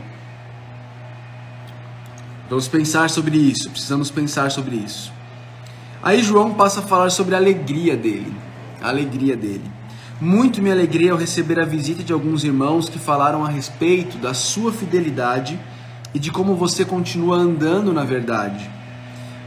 Vamos 2.47 2.67
pensar 2.67 3.09
sobre 3.09 3.35
isso, 3.35 3.67
precisamos 3.71 4.11
pensar 4.11 4.51
sobre 4.51 4.75
isso. 4.75 5.11
Aí 6.03 6.21
João 6.21 6.53
passa 6.53 6.81
a 6.81 6.83
falar 6.83 7.09
sobre 7.09 7.33
a 7.33 7.39
alegria 7.39 7.97
dele, 7.97 8.31
a 8.79 8.89
alegria 8.89 9.35
dele. 9.35 9.74
Muito 10.21 10.61
me 10.61 10.71
alegrei 10.71 11.09
ao 11.09 11.17
receber 11.17 11.59
a 11.59 11.65
visita 11.65 12.01
de 12.01 12.13
alguns 12.13 12.45
irmãos 12.45 12.87
que 12.87 12.97
falaram 12.97 13.43
a 13.43 13.49
respeito 13.49 14.17
da 14.17 14.33
sua 14.33 14.71
fidelidade 14.71 15.59
e 16.13 16.19
de 16.19 16.31
como 16.31 16.55
você 16.55 16.85
continua 16.85 17.35
andando 17.35 17.91
na 17.91 18.05
verdade. 18.05 18.69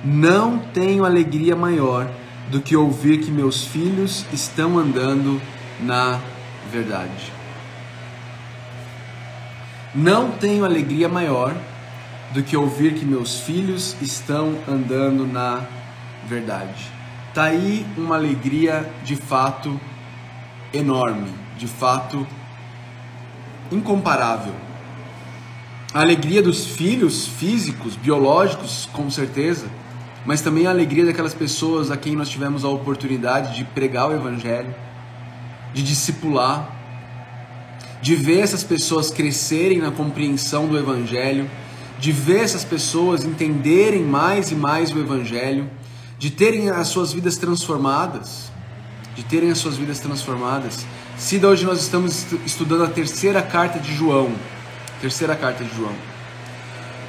Não 0.05 0.59
tenho 0.59 1.07
alegria 1.07 1.57
maior 1.57 2.07
do 2.51 2.61
que 2.61 2.77
ouvir 2.77 3.21
que 3.21 3.31
meus 3.31 3.65
filhos 3.65 4.27
estão 4.31 4.79
andando 4.79 5.41
na 5.81 6.21
verdade. 6.71 7.33
Não 9.95 10.33
tenho 10.33 10.67
alegria 10.67 11.09
maior 11.09 11.57
do 12.35 12.43
que 12.43 12.55
ouvir 12.55 12.93
que 12.93 13.07
meus 13.07 13.41
filhos 13.41 13.97
estão 14.03 14.55
andando 14.69 15.27
na 15.27 15.63
verdade. 16.27 16.93
Tá 17.33 17.45
aí 17.45 17.87
uma 17.97 18.17
alegria 18.17 18.87
de 19.03 19.17
fato 19.17 19.81
enorme, 20.73 21.31
de 21.57 21.67
fato 21.67 22.27
incomparável. 23.71 24.55
A 25.93 26.01
alegria 26.01 26.43
dos 26.43 26.67
filhos 26.67 27.27
físicos, 27.27 27.97
biológicos, 27.97 28.89
com 28.93 29.11
certeza, 29.11 29.67
mas 30.27 30.41
também 30.41 30.67
a 30.67 30.71
alegria 30.71 31.07
daquelas 31.07 31.35
pessoas 31.35 31.91
a 31.91 31.97
quem 31.97 32.15
nós 32.15 32.29
tivemos 32.29 32.65
a 32.65 32.69
oportunidade 32.69 33.57
de 33.57 33.65
pregar 33.65 34.11
o 34.11 34.15
evangelho, 34.15 34.75
de 35.73 35.83
discipular, 35.83 36.77
de 38.03 38.15
ver 38.15 38.41
essas 38.41 38.63
pessoas 38.63 39.11
crescerem 39.11 39.79
na 39.79 39.91
compreensão 39.91 40.67
do 40.69 40.79
evangelho, 40.79 41.51
de 41.99 42.13
ver 42.13 42.41
essas 42.41 42.65
pessoas 42.65 43.25
entenderem 43.25 44.05
mais 44.05 44.51
e 44.51 44.55
mais 44.55 44.93
o 44.93 44.99
Evangelho, 44.99 45.69
de 46.19 46.31
terem 46.31 46.71
as 46.71 46.89
suas 46.89 47.13
vidas 47.13 47.37
transformadas, 47.37 48.51
de 49.19 49.25
terem 49.25 49.51
as 49.51 49.59
suas 49.59 49.77
vidas 49.77 49.99
transformadas. 49.99 50.87
Cida, 51.17 51.49
hoje 51.49 51.67
nós 51.67 51.81
estamos 51.81 52.25
estudando 52.47 52.85
a 52.85 52.89
terceira 52.89 53.43
carta 53.43 53.81
de 53.81 53.93
João. 53.93 54.31
Terceira 55.01 55.35
carta 55.35 55.65
de 55.65 55.77
João. 55.77 55.93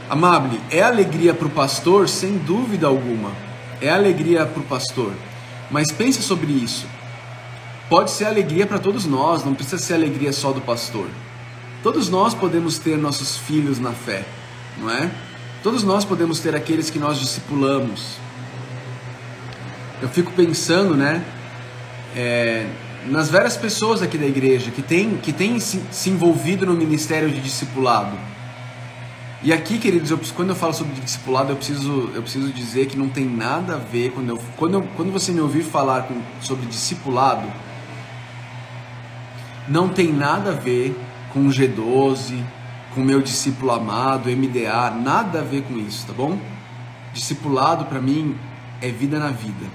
Amable, 0.09 0.59
é 0.71 0.81
alegria 0.81 1.33
para 1.33 1.45
o 1.45 1.51
pastor? 1.51 2.09
Sem 2.09 2.39
dúvida 2.39 2.87
alguma. 2.87 3.31
É 3.79 3.91
alegria 3.91 4.43
para 4.43 4.59
o 4.59 4.65
pastor. 4.65 5.13
Mas 5.69 5.91
pensa 5.91 6.21
sobre 6.21 6.51
isso. 6.51 6.87
Pode 7.87 8.09
ser 8.09 8.25
alegria 8.25 8.65
para 8.65 8.79
todos 8.79 9.05
nós, 9.05 9.45
não 9.45 9.53
precisa 9.53 9.77
ser 9.77 9.93
alegria 9.93 10.33
só 10.33 10.51
do 10.51 10.61
pastor. 10.61 11.07
Todos 11.83 12.09
nós 12.09 12.33
podemos 12.33 12.79
ter 12.79 12.97
nossos 12.97 13.37
filhos 13.37 13.79
na 13.79 13.91
fé 13.91 14.25
não 14.79 14.89
é? 14.89 15.11
Todos 15.61 15.83
nós 15.83 16.05
podemos 16.05 16.39
ter 16.39 16.55
aqueles 16.55 16.89
que 16.89 16.97
nós 16.97 17.19
discipulamos. 17.19 18.15
Eu 20.01 20.07
fico 20.07 20.31
pensando, 20.31 20.95
né, 20.95 21.23
é, 22.15 22.67
nas 23.07 23.29
várias 23.29 23.55
pessoas 23.55 24.01
aqui 24.01 24.17
da 24.17 24.25
igreja 24.25 24.71
que 24.71 24.81
têm 24.81 25.17
que 25.17 25.31
tem 25.31 25.59
se, 25.59 25.81
se, 25.91 26.09
envolvido 26.09 26.65
no 26.65 26.73
ministério 26.73 27.29
de 27.29 27.39
discipulado. 27.39 28.17
E 29.41 29.53
aqui, 29.53 29.77
queridos, 29.77 30.11
eu, 30.11 30.19
quando 30.35 30.49
eu 30.49 30.55
falo 30.55 30.73
sobre 30.73 30.99
discipulado, 30.99 31.51
eu 31.51 31.55
preciso, 31.55 32.11
eu 32.13 32.21
preciso 32.21 32.51
dizer 32.51 32.87
que 32.87 32.97
não 32.97 33.07
tem 33.07 33.25
nada 33.25 33.75
a 33.75 33.77
ver 33.77 34.11
quando 34.11 34.29
eu, 34.29 34.39
quando, 34.57 34.73
eu, 34.73 34.87
quando 34.97 35.11
você 35.13 35.31
me 35.31 35.39
ouvir 35.39 35.63
falar 35.63 36.03
com, 36.03 36.21
sobre 36.41 36.65
discipulado, 36.65 37.47
não 39.67 39.87
tem 39.87 40.11
nada 40.11 40.49
a 40.49 40.53
ver 40.53 40.93
com 41.31 41.47
G12, 41.47 42.43
com 42.93 43.01
meu 43.01 43.21
discípulo 43.21 43.71
amado, 43.71 44.29
MDA, 44.29 44.91
nada 44.91 45.39
a 45.39 45.43
ver 45.43 45.61
com 45.63 45.77
isso, 45.77 46.05
tá 46.05 46.13
bom? 46.13 46.37
Discipulado 47.13 47.85
para 47.85 48.01
mim 48.01 48.35
é 48.81 48.89
vida 48.89 49.19
na 49.19 49.29
vida. 49.29 49.65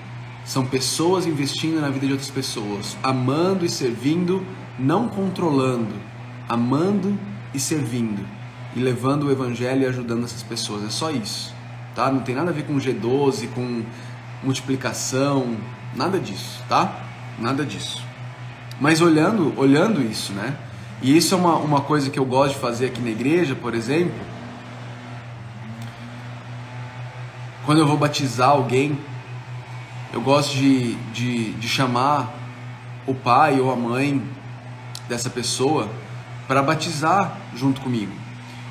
São 0.44 0.66
pessoas 0.66 1.26
investindo 1.26 1.80
na 1.80 1.88
vida 1.88 2.06
de 2.06 2.12
outras 2.12 2.30
pessoas, 2.30 2.96
amando 3.02 3.64
e 3.64 3.68
servindo, 3.68 4.44
não 4.78 5.08
controlando, 5.08 5.94
amando 6.48 7.18
e 7.54 7.58
servindo 7.58 8.24
e 8.76 8.80
levando 8.80 9.24
o 9.24 9.32
evangelho 9.32 9.82
e 9.82 9.86
ajudando 9.86 10.24
essas 10.24 10.42
pessoas. 10.42 10.84
É 10.84 10.90
só 10.90 11.10
isso, 11.10 11.54
tá? 11.94 12.10
Não 12.10 12.20
tem 12.20 12.34
nada 12.34 12.50
a 12.50 12.52
ver 12.52 12.64
com 12.64 12.74
G12, 12.76 13.48
com 13.54 13.82
multiplicação, 14.42 15.56
nada 15.94 16.18
disso, 16.18 16.62
tá? 16.68 16.94
Nada 17.38 17.64
disso. 17.64 18.02
Mas 18.80 19.00
olhando, 19.00 19.54
olhando 19.56 20.02
isso, 20.02 20.32
né? 20.32 20.56
E 21.00 21.16
isso 21.16 21.34
é 21.34 21.38
uma, 21.38 21.56
uma 21.56 21.80
coisa 21.80 22.10
que 22.10 22.18
eu 22.18 22.24
gosto 22.24 22.54
de 22.54 22.60
fazer 22.60 22.86
aqui 22.86 23.00
na 23.00 23.10
igreja, 23.10 23.54
por 23.54 23.74
exemplo. 23.74 24.14
Quando 27.64 27.78
eu 27.78 27.86
vou 27.86 27.96
batizar 27.96 28.50
alguém, 28.50 28.98
eu 30.14 30.20
gosto 30.20 30.56
de, 30.56 30.94
de, 31.12 31.50
de 31.54 31.68
chamar 31.68 32.32
o 33.04 33.12
pai 33.12 33.60
ou 33.60 33.72
a 33.72 33.74
mãe 33.74 34.22
dessa 35.08 35.28
pessoa 35.28 35.90
para 36.46 36.62
batizar 36.62 37.36
junto 37.56 37.80
comigo. 37.80 38.12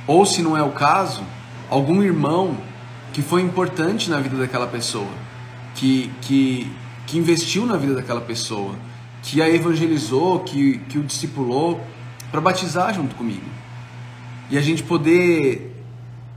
Ou, 0.08 0.26
se 0.26 0.42
não 0.42 0.56
é 0.56 0.64
o 0.64 0.72
caso, 0.72 1.22
algum 1.70 2.02
irmão 2.02 2.56
que 3.12 3.22
foi 3.22 3.42
importante 3.42 4.10
na 4.10 4.22
vida 4.22 4.38
daquela 4.38 4.68
pessoa, 4.68 5.12
que, 5.76 6.10
que, 6.22 6.72
que 7.06 7.18
investiu 7.18 7.66
na 7.66 7.76
vida 7.76 7.96
daquela 7.96 8.22
pessoa, 8.22 8.76
que 9.22 9.42
a 9.42 9.50
evangelizou, 9.50 10.40
que, 10.40 10.78
que 10.88 10.98
o 10.98 11.04
discipulou 11.04 11.86
para 12.32 12.40
batizar 12.40 12.94
junto 12.94 13.16
comigo. 13.16 13.46
E 14.50 14.58
a 14.58 14.62
gente 14.62 14.82
poder 14.82 15.76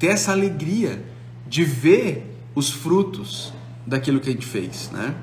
ter 0.00 0.08
essa 0.08 0.32
alegria 0.32 1.00
de 1.46 1.62
ver 1.62 2.36
os 2.56 2.70
frutos 2.70 3.54
daquilo 3.86 4.20
que 4.20 4.28
a 4.28 4.32
gente 4.32 4.46
fez, 4.46 4.90
né? 4.92 5.14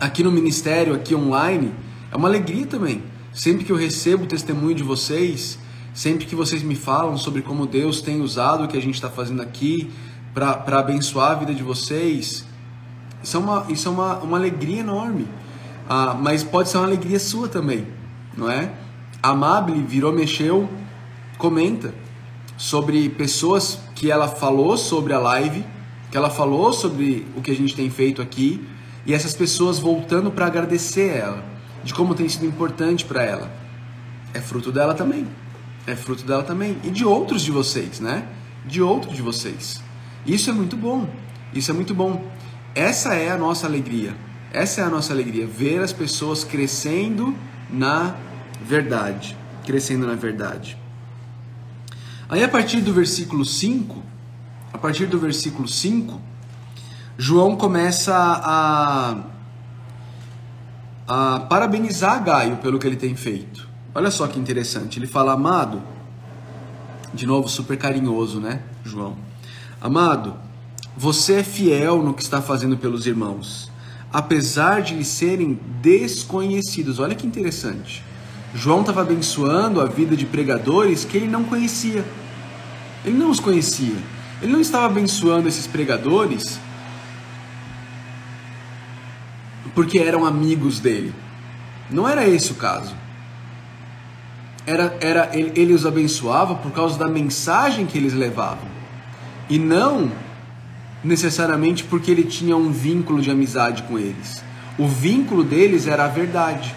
Aqui 0.00 0.22
no 0.22 0.32
ministério, 0.32 0.94
aqui 0.94 1.14
online, 1.14 1.72
é 2.10 2.16
uma 2.16 2.28
alegria 2.28 2.66
também. 2.66 3.02
Sempre 3.32 3.64
que 3.64 3.72
eu 3.72 3.76
recebo 3.76 4.24
o 4.24 4.26
testemunho 4.26 4.74
de 4.74 4.82
vocês, 4.82 5.58
sempre 5.92 6.24
que 6.26 6.34
vocês 6.34 6.62
me 6.62 6.74
falam 6.74 7.16
sobre 7.16 7.42
como 7.42 7.66
Deus 7.66 8.00
tem 8.00 8.20
usado 8.20 8.64
o 8.64 8.68
que 8.68 8.76
a 8.76 8.82
gente 8.82 8.94
está 8.94 9.10
fazendo 9.10 9.42
aqui 9.42 9.90
para 10.32 10.78
abençoar 10.78 11.32
a 11.32 11.34
vida 11.34 11.54
de 11.54 11.62
vocês, 11.62 12.44
isso 13.22 13.36
é 13.36 13.40
uma, 13.40 13.66
isso 13.68 13.88
é 13.88 13.90
uma, 13.90 14.18
uma 14.18 14.36
alegria 14.36 14.80
enorme. 14.80 15.26
Ah, 15.88 16.16
mas 16.18 16.42
pode 16.42 16.68
ser 16.68 16.78
uma 16.78 16.86
alegria 16.86 17.18
sua 17.18 17.48
também, 17.48 17.86
não 18.36 18.50
é? 18.50 18.72
Amable 19.22 19.82
virou, 19.82 20.12
mexeu, 20.12 20.68
comenta 21.38 21.94
sobre 22.56 23.08
pessoas 23.08 23.78
que 23.94 24.10
ela 24.10 24.28
falou 24.28 24.76
sobre 24.76 25.12
a 25.12 25.18
live, 25.18 25.64
que 26.14 26.18
ela 26.18 26.30
falou 26.30 26.72
sobre 26.72 27.26
o 27.36 27.42
que 27.42 27.50
a 27.50 27.56
gente 27.56 27.74
tem 27.74 27.90
feito 27.90 28.22
aqui, 28.22 28.64
e 29.04 29.12
essas 29.12 29.34
pessoas 29.34 29.80
voltando 29.80 30.30
para 30.30 30.46
agradecer 30.46 31.08
ela, 31.08 31.44
de 31.82 31.92
como 31.92 32.14
tem 32.14 32.28
sido 32.28 32.46
importante 32.46 33.04
para 33.04 33.24
ela. 33.24 33.52
É 34.32 34.40
fruto 34.40 34.70
dela 34.70 34.94
também. 34.94 35.26
É 35.84 35.96
fruto 35.96 36.24
dela 36.24 36.44
também. 36.44 36.78
E 36.84 36.90
de 36.90 37.04
outros 37.04 37.42
de 37.42 37.50
vocês, 37.50 37.98
né? 37.98 38.28
De 38.64 38.80
outros 38.80 39.16
de 39.16 39.22
vocês. 39.22 39.82
Isso 40.24 40.48
é 40.48 40.52
muito 40.52 40.76
bom. 40.76 41.08
Isso 41.52 41.72
é 41.72 41.74
muito 41.74 41.92
bom. 41.92 42.24
Essa 42.76 43.14
é 43.14 43.32
a 43.32 43.36
nossa 43.36 43.66
alegria. 43.66 44.14
Essa 44.52 44.82
é 44.82 44.84
a 44.84 44.88
nossa 44.88 45.12
alegria, 45.12 45.48
ver 45.48 45.82
as 45.82 45.92
pessoas 45.92 46.44
crescendo 46.44 47.34
na 47.68 48.14
verdade, 48.64 49.36
crescendo 49.66 50.06
na 50.06 50.14
verdade. 50.14 50.78
Aí 52.28 52.44
a 52.44 52.48
partir 52.48 52.82
do 52.82 52.92
versículo 52.92 53.44
5, 53.44 54.00
a 54.00 54.13
partir 54.84 55.06
do 55.06 55.18
versículo 55.18 55.66
5, 55.66 56.20
João 57.16 57.56
começa 57.56 58.14
a, 58.14 59.16
a 61.08 61.40
parabenizar 61.40 62.22
Gaio 62.22 62.58
pelo 62.58 62.78
que 62.78 62.86
ele 62.86 62.96
tem 62.96 63.16
feito. 63.16 63.66
Olha 63.94 64.10
só 64.10 64.26
que 64.26 64.38
interessante, 64.38 64.98
ele 64.98 65.06
fala, 65.06 65.32
amado, 65.32 65.82
de 67.14 67.24
novo 67.24 67.48
super 67.48 67.78
carinhoso, 67.78 68.38
né, 68.40 68.60
João? 68.84 69.16
Amado, 69.80 70.36
você 70.94 71.36
é 71.36 71.42
fiel 71.42 72.02
no 72.02 72.12
que 72.12 72.22
está 72.22 72.42
fazendo 72.42 72.76
pelos 72.76 73.06
irmãos, 73.06 73.72
apesar 74.12 74.82
de 74.82 74.94
lhes 74.96 75.08
serem 75.08 75.58
desconhecidos. 75.80 76.98
Olha 76.98 77.14
que 77.14 77.26
interessante. 77.26 78.04
João 78.54 78.82
estava 78.82 79.00
abençoando 79.00 79.80
a 79.80 79.86
vida 79.86 80.14
de 80.14 80.26
pregadores 80.26 81.06
que 81.06 81.16
ele 81.16 81.26
não 81.26 81.42
conhecia. 81.42 82.04
Ele 83.02 83.16
não 83.16 83.30
os 83.30 83.40
conhecia. 83.40 83.96
Ele 84.44 84.52
não 84.52 84.60
estava 84.60 84.84
abençoando 84.84 85.48
esses 85.48 85.66
pregadores 85.66 86.60
porque 89.74 89.98
eram 89.98 90.26
amigos 90.26 90.80
dele. 90.80 91.14
Não 91.90 92.06
era 92.06 92.28
esse 92.28 92.52
o 92.52 92.54
caso. 92.56 92.94
Era, 94.66 94.98
era 95.00 95.30
ele, 95.32 95.50
ele 95.56 95.72
os 95.72 95.86
abençoava 95.86 96.56
por 96.56 96.72
causa 96.72 96.98
da 96.98 97.08
mensagem 97.08 97.86
que 97.86 97.96
eles 97.96 98.12
levavam. 98.12 98.68
E 99.48 99.58
não 99.58 100.12
necessariamente 101.02 101.82
porque 101.82 102.10
ele 102.10 102.24
tinha 102.24 102.54
um 102.54 102.70
vínculo 102.70 103.22
de 103.22 103.30
amizade 103.30 103.84
com 103.84 103.98
eles. 103.98 104.44
O 104.78 104.86
vínculo 104.86 105.42
deles 105.42 105.86
era 105.86 106.04
a 106.04 106.08
verdade. 106.08 106.76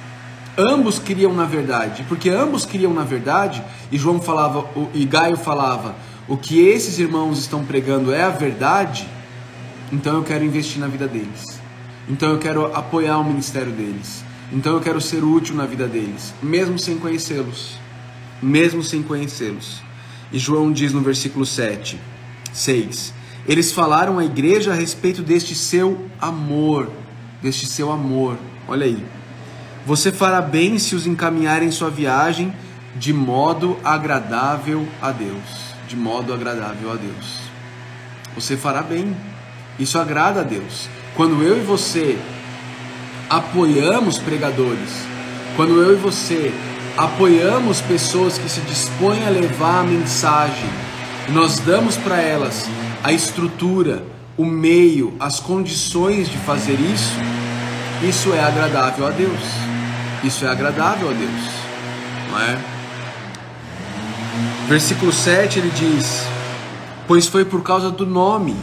Ambos 0.57 0.99
criam 0.99 1.33
na 1.33 1.43
verdade, 1.43 2.05
porque 2.07 2.29
ambos 2.29 2.65
criam 2.65 2.93
na 2.93 3.03
verdade, 3.03 3.61
e 3.91 3.97
João 3.97 4.21
falava, 4.21 4.65
e 4.93 5.05
Gaio 5.05 5.35
falava, 5.35 5.93
o 6.27 6.35
que 6.35 6.59
esses 6.59 6.99
irmãos 6.99 7.39
estão 7.39 7.63
pregando 7.63 8.13
é 8.13 8.23
a 8.23 8.29
verdade, 8.29 9.07
então 9.91 10.15
eu 10.15 10.23
quero 10.23 10.43
investir 10.43 10.79
na 10.79 10.87
vida 10.87 11.07
deles. 11.07 11.59
Então 12.09 12.31
eu 12.31 12.37
quero 12.37 12.65
apoiar 12.75 13.17
o 13.17 13.23
ministério 13.23 13.71
deles. 13.71 14.25
Então 14.51 14.73
eu 14.73 14.81
quero 14.81 14.99
ser 14.99 15.23
útil 15.23 15.55
na 15.55 15.65
vida 15.65 15.87
deles, 15.87 16.33
mesmo 16.41 16.77
sem 16.77 16.97
conhecê-los. 16.97 17.77
Mesmo 18.41 18.83
sem 18.83 19.01
conhecê-los. 19.01 19.81
E 20.31 20.37
João 20.37 20.71
diz 20.71 20.91
no 20.91 21.01
versículo 21.01 21.45
7, 21.45 21.97
6: 22.53 23.13
Eles 23.47 23.71
falaram 23.71 24.19
à 24.19 24.25
igreja 24.25 24.73
a 24.73 24.75
respeito 24.75 25.21
deste 25.21 25.55
seu 25.55 26.09
amor, 26.19 26.91
deste 27.41 27.65
seu 27.65 27.91
amor. 27.91 28.37
Olha 28.67 28.85
aí. 28.85 29.03
Você 29.85 30.11
fará 30.11 30.41
bem 30.41 30.77
se 30.77 30.93
os 30.93 31.07
encaminhar 31.07 31.63
em 31.63 31.71
sua 31.71 31.89
viagem 31.89 32.53
de 32.97 33.13
modo 33.13 33.77
agradável 33.83 34.85
a 35.01 35.11
Deus. 35.11 35.76
De 35.87 35.95
modo 35.95 36.33
agradável 36.33 36.91
a 36.91 36.95
Deus. 36.95 37.41
Você 38.35 38.57
fará 38.57 38.81
bem. 38.81 39.15
Isso 39.79 39.97
agrada 39.97 40.41
a 40.41 40.43
Deus. 40.43 40.89
Quando 41.15 41.41
eu 41.41 41.57
e 41.57 41.61
você 41.61 42.17
apoiamos 43.29 44.17
pregadores, 44.19 44.89
quando 45.55 45.81
eu 45.81 45.93
e 45.93 45.95
você 45.95 46.53
apoiamos 46.97 47.81
pessoas 47.81 48.37
que 48.37 48.49
se 48.49 48.61
dispõem 48.61 49.25
a 49.25 49.29
levar 49.29 49.81
a 49.81 49.83
mensagem, 49.83 50.69
nós 51.29 51.59
damos 51.59 51.97
para 51.97 52.21
elas 52.21 52.67
a 53.03 53.11
estrutura, 53.11 54.03
o 54.37 54.45
meio, 54.45 55.15
as 55.19 55.39
condições 55.39 56.29
de 56.29 56.37
fazer 56.39 56.79
isso, 56.79 57.17
isso 58.07 58.33
é 58.33 58.43
agradável 58.43 59.07
a 59.07 59.09
Deus. 59.09 59.39
Isso 60.23 60.45
é 60.45 60.49
agradável 60.49 61.09
a 61.09 61.13
Deus, 61.13 61.41
não 62.31 62.39
é? 62.39 62.76
Versículo 64.67 65.13
7 65.13 65.59
ele 65.59 65.69
diz: 65.69 66.23
Pois 67.07 67.27
foi 67.27 67.45
por 67.45 67.63
causa 67.63 67.89
do 67.89 68.05
nome 68.05 68.55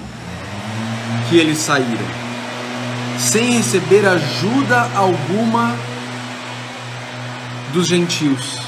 que 1.29 1.38
eles 1.38 1.59
saíram, 1.59 2.07
sem 3.18 3.52
receber 3.52 4.07
ajuda 4.07 4.83
alguma 4.94 5.74
dos 7.72 7.87
gentios. 7.87 8.59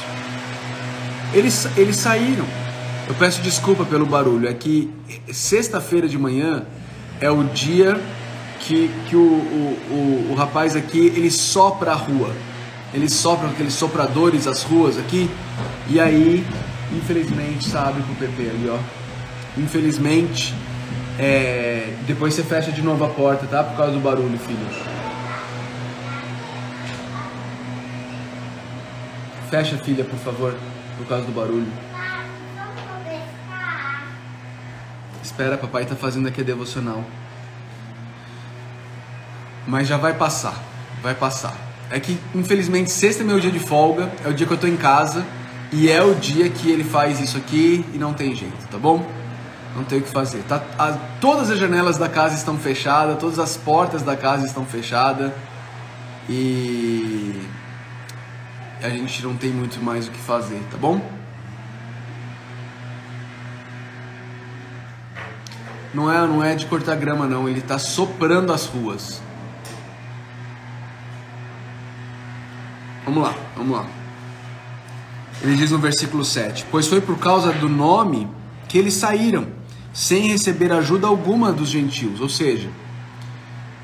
Eles, 1.34 1.68
eles 1.76 1.96
saíram. 1.96 2.46
Eu 3.06 3.14
peço 3.14 3.42
desculpa 3.42 3.84
pelo 3.84 4.06
barulho, 4.06 4.48
é 4.48 4.54
que 4.54 4.90
sexta-feira 5.30 6.08
de 6.08 6.18
manhã 6.18 6.64
é 7.20 7.30
o 7.30 7.44
dia 7.44 8.00
que, 8.60 8.90
que 9.08 9.14
o, 9.14 9.20
o, 9.20 9.78
o, 9.90 10.32
o 10.32 10.34
rapaz 10.34 10.74
aqui 10.74 11.12
ele 11.14 11.30
sopra 11.30 11.92
a 11.92 11.94
rua 11.94 12.34
eles 12.96 13.12
sopram 13.12 13.50
aqueles 13.50 13.74
sopradores 13.74 14.46
as 14.46 14.62
ruas 14.62 14.98
aqui, 14.98 15.28
e 15.88 16.00
aí, 16.00 16.44
infelizmente, 16.92 17.68
sabe 17.68 18.02
pro 18.02 18.14
PP 18.14 18.50
ali, 18.50 18.68
ó. 18.68 18.78
Infelizmente, 19.58 20.54
é, 21.18 21.94
depois 22.06 22.34
você 22.34 22.42
fecha 22.42 22.70
de 22.70 22.82
novo 22.82 23.04
a 23.04 23.08
porta, 23.08 23.46
tá? 23.46 23.64
Por 23.64 23.76
causa 23.76 23.92
do 23.92 24.00
barulho, 24.00 24.38
filho. 24.38 24.66
Fecha, 29.50 29.78
filha, 29.78 30.04
por 30.04 30.18
favor, 30.18 30.54
por 30.98 31.06
causa 31.06 31.24
do 31.24 31.32
barulho. 31.32 31.72
Espera, 35.22 35.56
papai 35.56 35.84
tá 35.84 35.94
fazendo 35.94 36.28
aqui 36.28 36.40
a 36.40 36.44
devocional. 36.44 37.04
Mas 39.66 39.88
já 39.88 39.96
vai 39.96 40.14
passar, 40.14 40.62
vai 41.02 41.14
passar. 41.14 41.56
É 41.90 41.98
que, 41.98 42.18
infelizmente, 42.34 42.90
sexta 42.90 43.22
é 43.22 43.26
meu 43.26 43.40
dia 43.40 43.50
de 43.50 43.58
folga, 43.58 44.10
é 44.24 44.28
o 44.28 44.34
dia 44.34 44.46
que 44.46 44.52
eu 44.52 44.58
tô 44.58 44.66
em 44.66 44.76
casa 44.76 45.24
e 45.72 45.90
é 45.90 46.02
o 46.02 46.14
dia 46.14 46.48
que 46.48 46.70
ele 46.70 46.84
faz 46.84 47.20
isso 47.20 47.36
aqui 47.36 47.84
e 47.92 47.98
não 47.98 48.14
tem 48.14 48.34
jeito, 48.34 48.66
tá 48.70 48.78
bom? 48.78 49.04
Não 49.74 49.84
tem 49.84 49.98
o 49.98 50.02
que 50.02 50.08
fazer. 50.08 50.42
Tá, 50.44 50.62
a, 50.78 50.92
todas 51.20 51.50
as 51.50 51.58
janelas 51.58 51.98
da 51.98 52.08
casa 52.08 52.34
estão 52.34 52.56
fechadas, 52.56 53.18
todas 53.18 53.38
as 53.38 53.56
portas 53.56 54.02
da 54.02 54.16
casa 54.16 54.46
estão 54.46 54.64
fechadas 54.64 55.32
e 56.28 57.40
a 58.82 58.88
gente 58.88 59.22
não 59.22 59.36
tem 59.36 59.50
muito 59.50 59.82
mais 59.82 60.08
o 60.08 60.10
que 60.10 60.18
fazer, 60.18 60.62
tá 60.70 60.76
bom? 60.76 61.00
Não 65.92 66.12
é, 66.12 66.26
não 66.26 66.44
é 66.44 66.54
de 66.54 66.66
cortar 66.66 66.94
grama 66.96 67.26
não, 67.26 67.48
ele 67.48 67.60
tá 67.60 67.78
soprando 67.78 68.52
as 68.52 68.66
ruas. 68.66 69.20
Vamos 73.04 73.22
lá, 73.22 73.34
vamos 73.56 73.76
lá. 73.76 74.05
Ele 75.42 75.56
diz 75.56 75.70
no 75.70 75.78
versículo 75.78 76.24
7: 76.24 76.66
Pois 76.70 76.86
foi 76.86 77.00
por 77.00 77.18
causa 77.18 77.52
do 77.52 77.68
nome 77.68 78.28
que 78.68 78.78
eles 78.78 78.94
saíram, 78.94 79.46
sem 79.92 80.28
receber 80.28 80.72
ajuda 80.72 81.06
alguma 81.06 81.52
dos 81.52 81.68
gentios. 81.68 82.20
Ou 82.20 82.28
seja, 82.28 82.68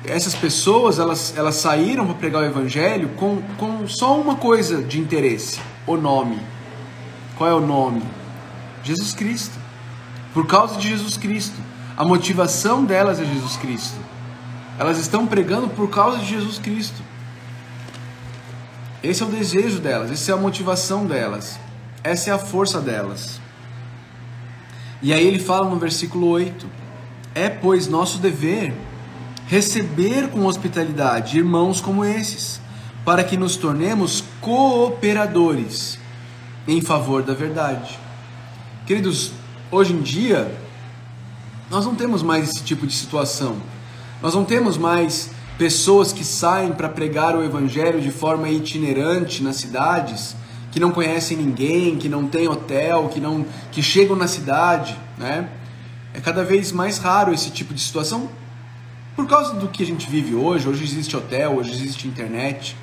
essas 0.05 0.35
pessoas 0.35 0.99
elas, 0.99 1.33
elas 1.37 1.55
saíram 1.55 2.05
para 2.05 2.15
pregar 2.15 2.41
o 2.41 2.45
evangelho 2.45 3.09
com, 3.15 3.41
com 3.57 3.87
só 3.87 4.19
uma 4.19 4.35
coisa 4.35 4.81
de 4.81 4.99
interesse: 4.99 5.59
o 5.87 5.95
nome. 5.95 6.39
Qual 7.37 7.49
é 7.49 7.53
o 7.53 7.65
nome? 7.65 8.01
Jesus 8.83 9.13
Cristo. 9.13 9.57
Por 10.33 10.45
causa 10.45 10.77
de 10.77 10.89
Jesus 10.89 11.17
Cristo. 11.17 11.55
A 11.95 12.03
motivação 12.03 12.83
delas 12.83 13.19
é 13.19 13.25
Jesus 13.25 13.55
Cristo. 13.57 13.97
Elas 14.79 14.97
estão 14.97 15.27
pregando 15.27 15.69
por 15.69 15.89
causa 15.89 16.17
de 16.17 16.25
Jesus 16.25 16.57
Cristo. 16.57 17.01
Esse 19.03 19.21
é 19.21 19.25
o 19.25 19.29
desejo 19.29 19.79
delas, 19.79 20.09
essa 20.09 20.31
é 20.31 20.33
a 20.33 20.37
motivação 20.37 21.05
delas, 21.05 21.59
essa 22.03 22.29
é 22.29 22.33
a 22.33 22.39
força 22.39 22.79
delas. 22.79 23.41
E 25.01 25.11
aí 25.11 25.27
ele 25.27 25.39
fala 25.39 25.69
no 25.69 25.75
versículo 25.77 26.27
8: 26.27 26.65
É, 27.35 27.49
pois, 27.49 27.87
nosso 27.87 28.19
dever 28.19 28.73
receber 29.47 30.29
com 30.29 30.45
hospitalidade 30.45 31.37
irmãos 31.37 31.81
como 31.81 32.05
esses, 32.05 32.61
para 33.03 33.23
que 33.23 33.35
nos 33.35 33.57
tornemos 33.57 34.23
cooperadores 34.39 35.99
em 36.67 36.81
favor 36.81 37.21
da 37.21 37.33
verdade. 37.33 37.99
Queridos, 38.85 39.33
hoje 39.69 39.93
em 39.93 40.01
dia, 40.01 40.57
nós 41.69 41.85
não 41.85 41.95
temos 41.95 42.23
mais 42.23 42.49
esse 42.49 42.63
tipo 42.63 42.87
de 42.87 42.93
situação. 42.93 43.57
Nós 44.21 44.33
não 44.33 44.45
temos 44.45 44.77
mais 44.77 45.29
pessoas 45.63 46.11
que 46.11 46.25
saem 46.25 46.73
para 46.73 46.89
pregar 46.89 47.37
o 47.37 47.41
evangelho 47.41 48.01
de 48.01 48.11
forma 48.11 48.49
itinerante 48.49 49.41
nas 49.41 49.55
cidades, 49.55 50.35
que 50.73 50.77
não 50.77 50.91
conhecem 50.91 51.37
ninguém, 51.37 51.95
que 51.95 52.09
não 52.09 52.27
tem 52.27 52.49
hotel, 52.49 53.07
que 53.07 53.21
não 53.21 53.45
que 53.71 53.81
chegam 53.81 54.13
na 54.13 54.27
cidade, 54.27 54.93
né? 55.17 55.47
É 56.13 56.19
cada 56.19 56.43
vez 56.43 56.73
mais 56.73 56.97
raro 56.97 57.33
esse 57.33 57.49
tipo 57.49 57.73
de 57.73 57.79
situação 57.79 58.29
por 59.15 59.25
causa 59.25 59.53
do 59.53 59.69
que 59.69 59.83
a 59.83 59.85
gente 59.85 60.09
vive 60.09 60.35
hoje. 60.35 60.67
Hoje 60.67 60.83
existe 60.83 61.15
hotel, 61.15 61.55
hoje 61.55 61.71
existe 61.71 62.09
internet. 62.09 62.75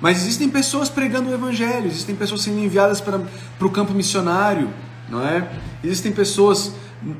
Mas 0.00 0.22
existem 0.22 0.48
pessoas 0.48 0.88
pregando 0.88 1.28
o 1.28 1.34
evangelho, 1.34 1.86
existem 1.86 2.16
pessoas 2.16 2.40
sendo 2.40 2.58
enviadas 2.60 2.98
para, 2.98 3.20
para 3.58 3.66
o 3.66 3.70
campo 3.70 3.92
missionário, 3.92 4.70
não 5.10 5.22
é? 5.22 5.46
Existem 5.84 6.12
pessoas 6.12 6.72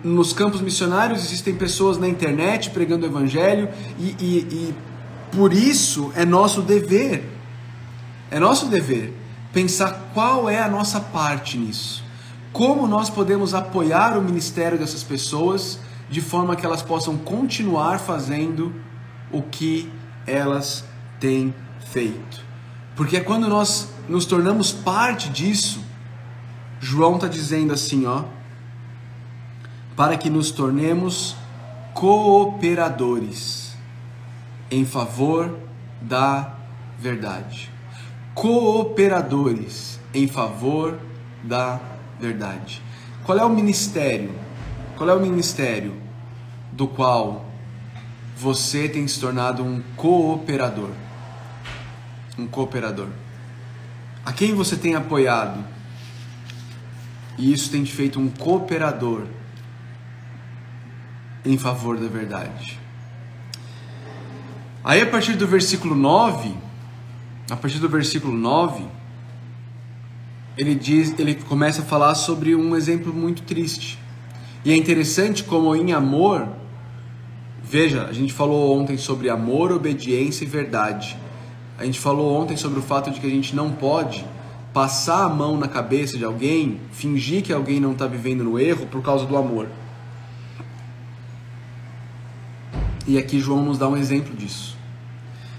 nos 0.03 0.33
campos 0.33 0.61
missionários 0.61 1.25
existem 1.25 1.55
pessoas 1.55 1.99
na 1.99 2.09
internet 2.09 2.71
pregando 2.71 3.07
o 3.07 3.09
evangelho 3.09 3.69
e, 3.99 4.17
e, 4.19 4.39
e 4.51 4.75
Por 5.33 5.53
isso 5.53 6.13
é 6.15 6.25
nosso 6.25 6.63
dever, 6.63 7.29
é 8.31 8.39
nosso 8.39 8.67
dever 8.67 9.15
pensar 9.53 10.11
qual 10.13 10.51
é 10.51 10.61
a 10.61 10.69
nossa 10.69 11.01
parte 11.01 11.57
nisso. 11.57 12.05
Como 12.53 12.87
nós 12.87 13.09
podemos 13.09 13.55
apoiar 13.55 14.17
o 14.17 14.23
ministério 14.23 14.79
dessas 14.79 15.03
pessoas 15.03 15.79
de 16.09 16.21
forma 16.21 16.55
que 16.55 16.65
elas 16.65 16.83
possam 16.83 17.17
continuar 17.17 17.99
fazendo 17.99 18.75
o 19.33 19.43
que 19.43 19.91
elas 20.27 20.85
têm 21.19 21.55
feito. 21.91 22.45
Porque 22.95 23.17
é 23.17 23.21
quando 23.21 23.49
nós 23.49 23.89
nos 24.09 24.25
tornamos 24.25 24.73
parte 24.73 25.29
disso, 25.29 25.81
João 26.79 27.17
está 27.17 27.27
dizendo 27.27 27.73
assim, 27.73 28.07
ó, 28.07 28.25
para 29.97 30.17
que 30.17 30.31
nos 30.31 30.51
tornemos 30.51 31.35
cooperadores 31.95 33.66
em 34.71 34.85
favor 34.85 35.59
da 36.01 36.55
verdade. 36.99 37.71
Cooperadores 38.35 40.01
em 40.13 40.27
favor 40.27 40.99
da 41.43 41.81
verdade. 42.21 42.83
Qual 43.25 43.39
é 43.39 43.45
o 43.45 43.49
ministério? 43.49 44.33
Qual 44.97 45.09
é 45.09 45.15
o 45.15 45.21
ministério 45.21 45.95
do 46.73 46.87
qual 46.87 47.45
você 48.37 48.89
tem 48.89 49.07
se 49.09 49.21
tornado 49.21 49.63
um 49.63 49.83
cooperador? 49.97 50.91
Um 52.39 52.47
cooperador. 52.47 53.09
A 54.25 54.33
quem 54.33 54.55
você 54.55 54.77
tem 54.77 54.95
apoiado? 54.95 55.65
E 57.39 57.53
isso 57.53 57.71
tem 57.71 57.85
te 57.85 57.93
feito 57.93 58.19
um 58.19 58.29
cooperador 58.29 59.27
em 61.45 61.57
favor 61.57 61.99
da 61.99 62.09
verdade. 62.09 62.79
Aí 64.87 65.03
a 65.03 65.07
partir 65.07 65.33
do 65.33 65.49
versículo 65.49 65.97
9, 65.97 66.55
a 67.51 67.57
partir 67.57 67.81
do 67.81 67.89
versículo 67.89 68.33
9, 68.33 68.85
ele 70.57 70.77
diz, 70.77 71.13
ele 71.19 71.35
começa 71.35 71.83
a 71.83 71.85
falar 71.85 72.15
sobre 72.15 72.55
um 72.55 72.77
exemplo 72.77 73.13
muito 73.13 73.43
triste. 73.43 73.99
E 74.65 74.71
é 74.71 74.77
interessante 74.77 75.43
como 75.43 75.75
em 75.75 75.93
amor, 75.93 76.49
veja, 77.65 78.05
a 78.05 78.13
gente 78.13 78.33
falou 78.33 78.81
ontem 78.81 78.97
sobre 78.97 79.29
amor, 79.29 79.73
obediência 79.73 80.45
e 80.45 80.47
verdade. 80.47 81.17
A 81.77 81.85
gente 81.85 81.99
falou 81.99 82.41
ontem 82.41 82.57
sobre 82.57 82.79
o 82.79 82.83
fato 82.83 83.11
de 83.11 83.19
que 83.19 83.27
a 83.27 83.31
gente 83.31 83.57
não 83.57 83.73
pode 83.73 84.25
passar 84.73 85.25
a 85.25 85.29
mão 85.29 85.57
na 85.57 85.67
cabeça 85.67 86.17
de 86.17 86.25
alguém, 86.25 86.81
fingir 86.93 87.43
que 87.43 87.53
alguém 87.53 87.81
não 87.81 87.91
está 87.91 88.07
vivendo 88.07 88.45
no 88.45 88.57
erro 88.57 88.87
por 88.87 89.03
causa 89.03 89.27
do 89.27 89.37
amor. 89.37 89.69
E 93.05 93.19
aqui 93.19 93.41
João 93.41 93.65
nos 93.65 93.79
dá 93.79 93.89
um 93.89 93.97
exemplo 93.97 94.33
disso. 94.37 94.76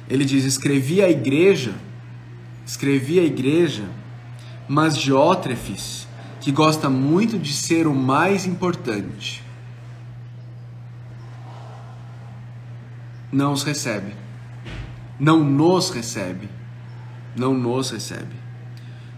Ele 0.10 0.26
diz: 0.26 0.46
Escrevi 0.46 1.02
a 1.02 1.10
igreja, 1.10 1.74
escrevi 2.66 3.20
a 3.20 3.24
igreja, 3.24 3.84
mas 4.68 4.98
Diótrefes, 4.98 6.08
que 6.42 6.52
gosta 6.52 6.90
muito 6.90 7.38
de 7.38 7.54
ser 7.54 7.88
o 7.88 7.94
mais 7.94 8.46
importante, 8.46 9.44
não 13.32 13.54
os 13.54 13.64
recebe. 13.64 14.14
Não 15.20 15.44
nos 15.44 15.90
recebe. 15.90 16.50
Não 17.36 17.54
nos 17.54 17.92
recebe. 17.92 18.36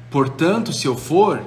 Portanto, 0.10 0.74
se 0.74 0.88
eu 0.88 0.98
for, 0.98 1.42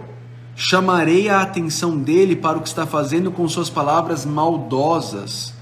chamarei 0.55 1.29
a 1.29 1.41
atenção 1.41 1.99
dele 1.99 2.37
para 2.37 2.59
o 2.59 2.63
que 2.63 2.69
está 2.69 2.87
fazendo 2.87 3.31
com 3.33 3.49
suas 3.49 3.69
palavras 3.69 4.25
maldosas 4.25 5.55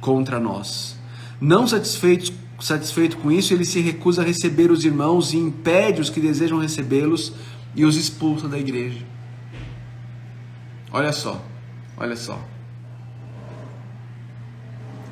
contra 0.00 0.40
nós. 0.40 0.98
Não 1.40 1.66
satisfeito, 1.66 2.32
satisfeito 2.60 3.16
com 3.16 3.32
isso, 3.32 3.54
ele 3.54 3.64
se 3.64 3.80
recusa 3.80 4.22
a 4.22 4.24
receber 4.24 4.70
os 4.70 4.84
irmãos 4.84 5.32
e 5.32 5.38
impede 5.38 6.00
os 6.00 6.10
que 6.10 6.20
desejam 6.20 6.58
recebê-los 6.58 7.32
e 7.74 7.84
os 7.84 7.96
expulsa 7.96 8.48
da 8.48 8.58
igreja. 8.58 9.04
Olha 10.92 11.12
só, 11.12 11.40
olha 11.96 12.16
só. 12.16 12.38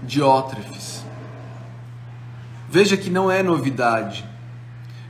Diótrefes. 0.02 1.04
Veja 2.68 2.96
que 2.96 3.08
não 3.08 3.30
é 3.30 3.42
novidade. 3.42 4.24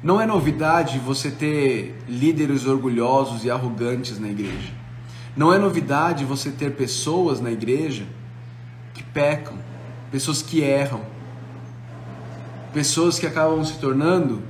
Não 0.03 0.21
é 0.21 0.27
novidade 0.27 0.99
você 0.99 1.31
ter 1.31 2.01
líderes 2.07 2.67
orgulhosos 2.67 3.45
e 3.45 3.51
arrogantes 3.51 4.19
na 4.19 4.29
igreja. 4.29 4.73
Não 5.37 5.53
é 5.53 5.59
novidade 5.59 6.25
você 6.25 6.51
ter 6.51 6.77
pessoas 6.77 7.41
na 7.41 7.51
igreja 7.51 8.07
que 8.95 9.03
pecam, 9.03 9.59
pessoas 10.11 10.41
que 10.41 10.61
erram, 10.61 11.01
pessoas 12.73 13.19
que 13.19 13.27
acabam 13.27 13.65
se 13.65 13.79
tornando 13.79 14.43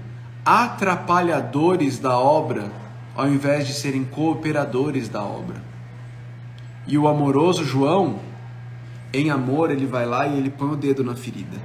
atrapalhadores 0.44 1.98
da 1.98 2.18
obra 2.18 2.70
ao 3.14 3.28
invés 3.28 3.66
de 3.66 3.72
serem 3.72 4.04
cooperadores 4.04 5.09
da 5.09 5.22
obra. 5.22 5.62
E 6.87 6.96
o 6.96 7.09
amoroso 7.09 7.64
João, 7.64 8.20
em 9.12 9.31
amor, 9.31 9.70
ele 9.70 9.87
vai 9.87 10.07
lá 10.07 10.26
e 10.26 10.38
ele 10.38 10.50
põe 10.50 10.70
o 10.70 10.76
dedo 10.76 11.02
na 11.02 11.14
ferida. 11.14 11.57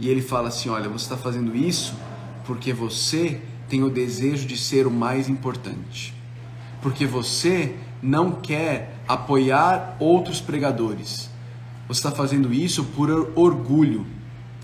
E 0.00 0.08
ele 0.08 0.22
fala 0.22 0.48
assim: 0.48 0.68
Olha, 0.68 0.88
você 0.88 1.04
está 1.04 1.16
fazendo 1.16 1.54
isso 1.54 1.94
porque 2.46 2.72
você 2.72 3.40
tem 3.68 3.82
o 3.82 3.90
desejo 3.90 4.46
de 4.46 4.56
ser 4.56 4.86
o 4.86 4.90
mais 4.90 5.28
importante. 5.28 6.14
Porque 6.82 7.06
você 7.06 7.76
não 8.02 8.32
quer 8.32 8.96
apoiar 9.06 9.96
outros 9.98 10.40
pregadores 10.40 11.30
você 11.86 11.98
está 11.98 12.10
fazendo 12.10 12.52
isso 12.52 12.84
por 12.84 13.10
orgulho. 13.34 14.06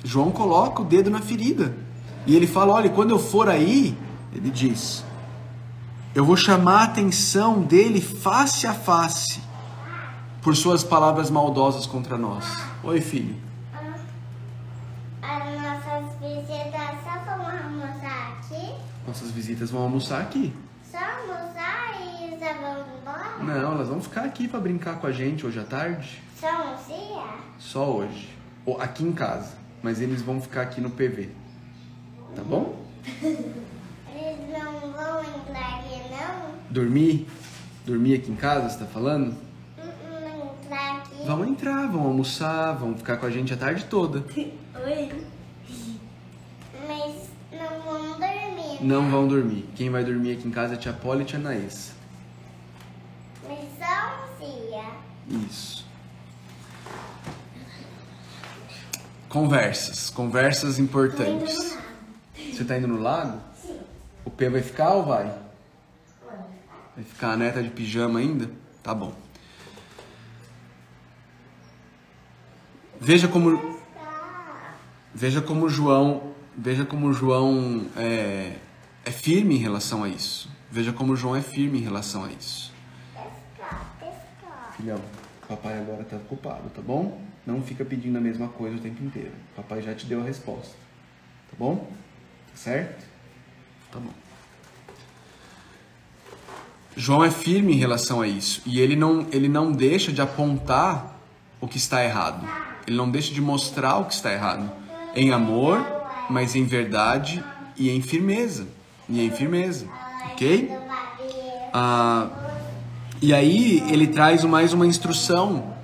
João 0.03 0.31
coloca 0.31 0.83
o 0.83 0.85
dedo 0.85 1.11
na 1.11 1.21
ferida. 1.21 1.75
E 2.27 2.37
ele 2.37 2.47
fala: 2.47 2.75
olha, 2.75 2.91
quando 2.91 3.11
eu 3.11 3.19
for 3.19 3.49
aí, 3.49 3.97
ele 4.33 4.51
diz, 4.51 5.05
eu 6.15 6.25
vou 6.25 6.37
chamar 6.37 6.81
a 6.81 6.85
atenção 6.85 7.63
dele 7.63 8.01
face 8.01 8.67
a 8.67 8.75
face 8.75 9.41
por 10.43 10.57
suas 10.57 10.83
palavras 10.83 11.31
maldosas 11.31 11.87
contra 11.87 12.17
nós. 12.17 12.45
Oi, 12.83 13.01
filho. 13.01 13.37
As 15.23 15.45
nossas 15.61 16.19
visitas 16.19 17.05
só 17.05 17.37
vão 17.37 17.47
almoçar 17.47 18.39
aqui? 18.39 18.75
Nossas 19.07 19.31
visitas 19.31 19.71
vão 19.71 19.83
almoçar 19.83 20.21
aqui. 20.23 20.53
Só 20.91 20.99
almoçar 20.99 22.01
e 22.01 22.39
já 22.39 22.55
vão 22.55 22.85
embora? 22.99 23.39
Não, 23.61 23.73
elas 23.73 23.89
vão 23.89 24.01
ficar 24.01 24.25
aqui 24.25 24.49
para 24.49 24.61
brincar 24.61 24.97
com 24.97 25.07
a 25.07 25.13
gente 25.13 25.47
hoje 25.47 25.61
à 25.61 25.65
tarde. 25.65 26.23
Só 26.39 26.49
um 26.49 26.75
dia? 26.87 27.23
Só 27.59 27.85
hoje. 27.85 28.37
Ou 28.65 28.81
aqui 28.81 29.05
em 29.05 29.13
casa. 29.13 29.60
Mas 29.83 30.01
eles 30.01 30.21
vão 30.21 30.41
ficar 30.41 30.63
aqui 30.63 30.81
no 30.81 30.91
PV. 30.91 31.31
Tá 32.35 32.43
bom? 32.43 32.77
Eles 33.23 34.51
não 34.53 34.93
vão 34.93 35.23
entrar 35.23 35.79
aqui, 35.79 36.01
não? 36.11 36.55
Dormir? 36.69 37.27
Dormir 37.87 38.15
aqui 38.15 38.31
em 38.31 38.37
casa, 38.37 38.69
você 38.69 38.79
tá 38.79 38.87
falando? 38.87 39.35
Não, 39.79 40.21
não 40.21 40.55
entrar 40.55 40.99
aqui. 40.99 41.25
Vão 41.25 41.45
entrar, 41.45 41.87
vão 41.89 42.03
almoçar, 42.03 42.73
vão 42.73 42.95
ficar 42.95 43.17
com 43.17 43.27
a 43.27 43.31
gente 43.31 43.55
a 43.55 43.57
tarde 43.57 43.85
toda. 43.87 44.25
Oi. 44.37 45.25
Mas 46.87 47.31
não 47.53 47.81
vão 47.83 48.19
dormir. 48.19 48.85
Não 48.85 49.11
vão 49.11 49.27
dormir. 49.27 49.69
Quem 49.75 49.89
vai 49.91 50.05
dormir 50.05 50.33
aqui 50.33 50.47
em 50.47 50.51
casa 50.51 50.75
é 50.75 50.77
tia 50.77 50.93
Polly 50.93 51.23
e 51.23 51.25
tia 51.25 51.39
Naís. 51.39 51.93
Mas 53.49 53.59
só 53.79 54.45
um 54.45 54.69
dia. 54.69 54.85
Isso. 55.49 55.80
Conversas, 59.31 60.11
conversas 60.11 60.81
importantes. 60.81 61.79
Você 62.35 62.65
tá 62.65 62.77
indo 62.77 62.89
no 62.89 63.01
lago? 63.01 63.41
Sim. 63.63 63.79
O 64.25 64.31
P 64.31 64.49
vai 64.51 64.61
ficar 64.61 64.91
ou 64.91 65.05
vai? 65.05 65.33
Vai 66.97 67.05
ficar 67.05 67.31
a 67.31 67.37
neta 67.37 67.63
de 67.63 67.71
pijama 67.71 68.19
ainda? 68.19 68.51
Tá 68.83 68.93
bom. 68.93 69.15
Veja 73.01 73.29
como 73.29 73.79
veja 75.15 75.41
como 75.41 75.69
João 75.69 76.35
veja 76.57 76.85
como 76.85 77.13
João 77.13 77.87
é, 77.97 78.57
é 79.05 79.11
firme 79.13 79.55
em 79.55 79.59
relação 79.59 80.03
a 80.03 80.09
isso. 80.09 80.51
Veja 80.69 80.93
como 80.93 81.15
João 81.15 81.37
é 81.37 81.41
firme 81.41 81.79
em 81.79 81.83
relação 81.83 82.25
a 82.25 82.33
isso. 82.33 82.73
Pescar, 83.15 83.95
pescar. 84.01 84.75
Filhão, 84.77 85.01
papai 85.49 85.79
agora 85.79 86.03
tá 86.03 86.17
ocupado, 86.17 86.69
tá 86.71 86.83
bom? 86.83 87.30
Não 87.47 87.63
fica 87.63 87.85
pedindo 87.85 88.19
a 88.19 88.21
mesma 88.21 88.49
coisa 88.49 88.77
o 88.77 88.81
tempo 88.81 89.03
inteiro. 89.03 89.33
Papai 89.57 89.83
já 89.83 89.95
te 89.95 90.07
deu 90.07 90.21
a 90.21 90.25
resposta. 90.25 90.75
Tá 91.51 91.57
bom? 91.59 91.77
Tá 92.51 92.57
certo? 92.57 93.05
Tá 93.91 93.99
bom. 93.99 94.11
João 96.97 97.25
é 97.25 97.31
firme 97.31 97.73
em 97.73 97.77
relação 97.77 98.21
a 98.21 98.29
isso 98.29 98.63
e 98.67 98.81
ele 98.81 98.95
não, 98.95 99.27
ele 99.33 99.49
não 99.49 99.73
deixa 99.73 100.13
de 100.13 100.21
apontar 100.21 101.17
o 101.61 101.67
que 101.67 101.77
está 101.79 102.05
errado. 102.05 102.47
Ele 102.87 102.97
não 102.97 103.11
deixa 103.11 103.33
de 103.33 103.41
mostrar 103.41 103.99
o 103.99 104.05
que 104.05 104.15
está 104.15 104.33
errado. 104.33 104.71
Em 105.15 105.33
amor, 105.33 105.85
mas 106.29 106.55
em 106.55 106.65
verdade 106.65 107.43
e 107.77 107.91
em 107.91 108.03
firmeza. 108.03 108.67
E 109.09 109.25
em 109.25 109.31
firmeza. 109.31 109.87
Ok? 110.33 110.71
Ah, 111.73 112.29
e 113.23 113.33
aí 113.33 113.85
ele 113.91 114.07
traz 114.07 114.45
mais 114.45 114.73
uma 114.73 114.87
instrução 114.87 115.75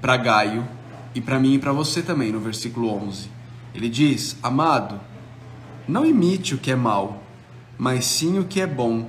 para 0.00 0.16
Gaio 0.16 0.66
e 1.14 1.20
para 1.20 1.38
mim 1.38 1.54
e 1.54 1.58
para 1.58 1.72
você 1.72 2.02
também 2.02 2.32
no 2.32 2.40
versículo 2.40 2.88
11. 2.88 3.28
Ele 3.74 3.88
diz: 3.88 4.36
Amado, 4.42 5.00
não 5.86 6.04
imite 6.06 6.54
o 6.54 6.58
que 6.58 6.70
é 6.70 6.76
mal, 6.76 7.22
mas 7.78 8.04
sim 8.04 8.38
o 8.38 8.44
que 8.44 8.60
é 8.60 8.66
bom. 8.66 9.08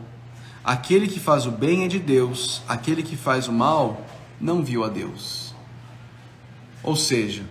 Aquele 0.63 1.07
que 1.07 1.19
faz 1.19 1.45
o 1.45 1.51
bem 1.51 1.83
é 1.83 1.87
de 1.87 1.99
Deus, 1.99 2.61
aquele 2.67 3.01
que 3.01 3.15
faz 3.15 3.47
o 3.47 3.51
mal 3.51 4.05
não 4.39 4.63
viu 4.63 4.83
a 4.83 4.89
Deus. 4.89 5.53
Ou 6.83 6.95
seja, 6.95 7.43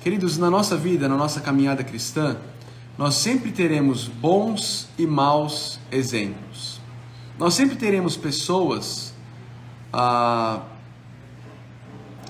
queridos, 0.00 0.38
na 0.38 0.50
nossa 0.50 0.76
vida, 0.76 1.08
na 1.08 1.16
nossa 1.16 1.40
caminhada 1.40 1.82
cristã, 1.82 2.36
nós 2.96 3.14
sempre 3.14 3.50
teremos 3.50 4.06
bons 4.06 4.88
e 4.98 5.06
maus 5.06 5.80
exemplos. 5.90 6.80
Nós 7.38 7.54
sempre 7.54 7.76
teremos 7.76 8.16
pessoas, 8.16 9.14
ah, 9.92 10.60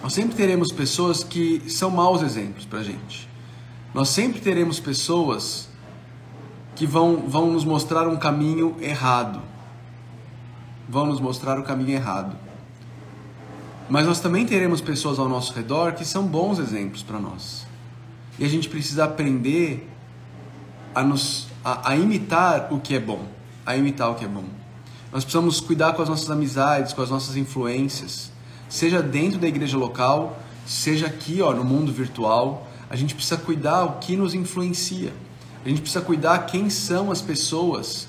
nós 0.03 0.13
sempre 0.13 0.35
teremos 0.35 0.73
pessoas 0.73 1.23
que 1.23 1.63
são 1.71 1.89
maus 1.89 2.23
exemplos 2.23 2.65
para 2.65 2.83
gente. 2.83 3.29
Nós 3.95 4.09
sempre 4.09 4.41
teremos 4.41 4.81
pessoas 4.81 5.69
que 6.75 6.87
vão, 6.87 7.29
vão 7.29 7.53
nos 7.53 7.65
mostrar 7.65 8.09
um 8.09 8.17
caminho 8.17 8.75
errado. 8.81 9.41
Vão 10.89 11.07
nos 11.07 11.21
mostrar 11.21 11.57
o 11.61 11.63
caminho 11.63 11.91
errado. 11.91 12.37
Mas 13.89 14.05
nós 14.05 14.19
também 14.19 14.45
teremos 14.45 14.81
pessoas 14.81 15.21
ao 15.21 15.29
nosso 15.29 15.53
redor 15.53 15.93
que 15.93 16.05
são 16.05 16.27
bons 16.27 16.59
exemplos 16.59 17.03
para 17.03 17.21
nós. 17.21 17.65
E 18.41 18.45
a 18.45 18.49
gente 18.49 18.69
precisa 18.69 19.05
aprender 19.05 19.89
a, 20.93 21.05
nos, 21.05 21.47
a, 21.65 21.91
a 21.91 21.97
imitar 21.97 22.73
o 22.73 22.81
que 22.81 22.97
é 22.97 23.01
bom. 23.01 23.25
A 23.65 23.77
imitar 23.77 24.11
o 24.11 24.17
que 24.17 24.25
é 24.25 24.29
bom. 24.29 24.45
Nós 25.13 25.23
precisamos 25.23 25.61
cuidar 25.61 25.93
com 25.93 26.03
as 26.03 26.09
nossas 26.09 26.31
amizades, 26.31 26.93
com 26.93 27.03
as 27.03 27.11
nossas 27.11 27.37
influências, 27.37 28.32
seja 28.73 29.03
dentro 29.03 29.39
da 29.39 29.47
igreja 29.47 29.77
local, 29.77 30.43
seja 30.65 31.07
aqui 31.07 31.43
ó, 31.43 31.53
no 31.53 31.63
mundo 31.63 31.93
virtual. 31.93 32.67
A 32.89 32.97
gente 32.97 33.15
precisa 33.15 33.37
cuidar 33.37 33.85
o 33.85 33.99
que 33.99 34.17
nos 34.17 34.35
influencia. 34.35 35.13
A 35.63 35.69
gente 35.69 35.83
precisa 35.83 36.03
cuidar 36.03 36.47
quem 36.47 36.71
são 36.71 37.11
as 37.11 37.21
pessoas 37.21 38.09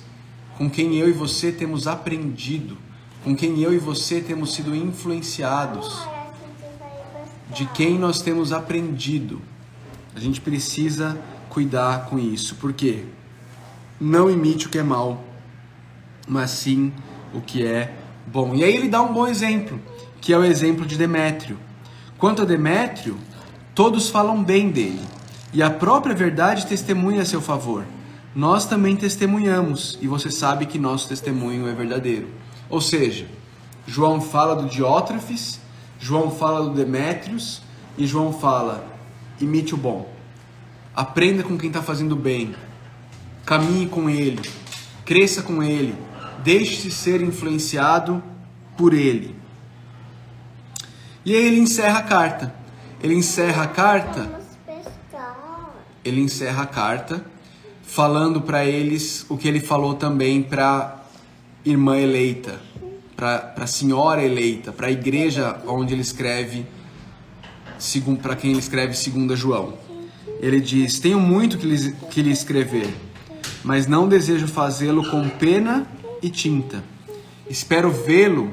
com 0.58 0.69
quem 0.69 0.95
eu 0.95 1.10
e 1.10 1.12
você 1.12 1.52
temos 1.52 1.86
aprendido, 1.86 2.78
com 3.26 3.36
quem 3.36 3.60
eu 3.60 3.73
e 3.73 3.78
você 3.78 4.21
temos 4.21 4.54
sido 4.54 4.73
influenciados, 4.73 6.02
de 7.54 7.65
quem 7.65 7.99
nós 7.99 8.21
temos 8.21 8.54
aprendido. 8.54 9.41
A 10.15 10.19
gente 10.19 10.39
precisa 10.39 11.19
cuidar 11.49 12.06
com 12.06 12.17
isso, 12.17 12.56
porque 12.56 13.04
não 13.99 14.30
imite 14.30 14.67
o 14.67 14.69
que 14.69 14.78
é 14.78 14.84
mal, 14.84 15.21
mas 16.26 16.52
sim 16.52 16.93
o 17.34 17.41
que 17.41 17.65
é 17.65 17.93
bom. 18.26 18.56
E 18.56 18.63
aí 18.63 18.73
ele 18.73 18.88
dá 18.88 19.02
um 19.02 19.12
bom 19.12 19.28
exemplo, 19.28 19.78
que 20.23 20.31
é 20.31 20.38
o 20.38 20.45
exemplo 20.45 20.86
de 20.86 20.95
Demétrio. 20.95 21.59
Quanto 22.17 22.43
a 22.43 22.45
Demétrio, 22.45 23.17
todos 23.75 24.09
falam 24.09 24.41
bem 24.41 24.71
dele, 24.71 25.01
e 25.51 25.62
a 25.62 25.69
própria 25.69 26.15
verdade 26.15 26.65
testemunha 26.65 27.23
a 27.23 27.25
seu 27.25 27.41
favor. 27.41 27.83
Nós 28.33 28.65
também 28.65 28.95
testemunhamos, 28.95 29.99
e 30.01 30.07
você 30.07 30.31
sabe 30.31 30.65
que 30.65 30.79
nosso 30.79 31.09
testemunho 31.09 31.67
é 31.67 31.73
verdadeiro. 31.73 32.29
Ou 32.69 32.79
seja, 32.79 33.27
João 33.86 34.21
fala 34.21 34.55
do 34.55 34.69
Diótrefes, 34.69 35.59
João 35.99 36.31
fala 36.31 36.69
do 36.69 36.73
Demétrios, 36.73 37.62
e 37.97 38.07
João 38.07 38.31
fala: 38.31 38.88
imite 39.41 39.73
o 39.73 39.77
bom. 39.77 40.09
Aprenda 40.95 41.43
com 41.43 41.57
quem 41.57 41.67
está 41.67 41.83
fazendo 41.83 42.15
bem. 42.15 42.55
Caminhe 43.45 43.88
com 43.88 44.09
ele. 44.09 44.41
Cresça 45.03 45.43
com 45.43 45.62
ele. 45.62 45.93
Deixe-se 46.45 46.91
ser 46.91 47.21
influenciado 47.21 48.23
por 48.77 48.93
ele. 48.93 49.42
E 51.25 51.36
aí 51.36 51.45
ele 51.45 51.59
encerra 51.59 51.99
a 51.99 52.03
carta. 52.03 52.53
Ele 53.01 53.15
encerra 53.15 53.63
a 53.63 53.67
carta 53.67 54.43
ele 56.03 56.21
encerra 56.21 56.63
a 56.63 56.65
carta 56.65 57.23
falando 57.81 58.41
para 58.41 58.65
eles 58.65 59.25
o 59.29 59.38
que 59.38 59.47
ele 59.47 59.59
falou 59.59 59.93
também 59.93 60.43
para 60.43 61.01
irmã 61.65 61.97
eleita, 61.97 62.59
para 63.15 63.53
a 63.57 63.67
senhora 63.67 64.23
eleita, 64.23 64.71
para 64.71 64.88
a 64.88 64.91
igreja 64.91 65.62
onde 65.65 65.93
ele 65.93 66.01
escreve, 66.01 66.65
para 68.21 68.36
quem 68.36 68.51
ele 68.51 68.59
escreve 68.59 68.95
segunda 68.95 69.36
João. 69.36 69.73
Ele 70.41 70.59
diz: 70.59 70.99
Tenho 70.99 71.19
muito 71.19 71.57
que 71.57 71.65
lhe, 71.65 71.93
que 72.12 72.21
lhe 72.21 72.31
escrever, 72.31 72.93
mas 73.63 73.88
não 73.88 74.07
desejo 74.07 74.47
fazê-lo 74.47 75.09
com 75.09 75.29
pena 75.29 75.88
e 76.21 76.29
tinta. 76.29 76.83
Espero 77.49 77.91
vê-lo 77.91 78.51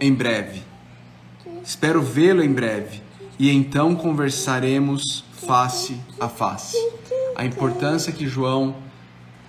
em 0.00 0.12
breve. 0.12 0.67
Espero 1.68 2.00
vê-lo 2.00 2.42
em 2.42 2.50
breve 2.50 3.02
e 3.38 3.50
então 3.50 3.94
conversaremos 3.94 5.22
face 5.32 6.00
a 6.18 6.26
face. 6.26 6.78
A 7.36 7.44
importância 7.44 8.10
que 8.10 8.26
João, 8.26 8.74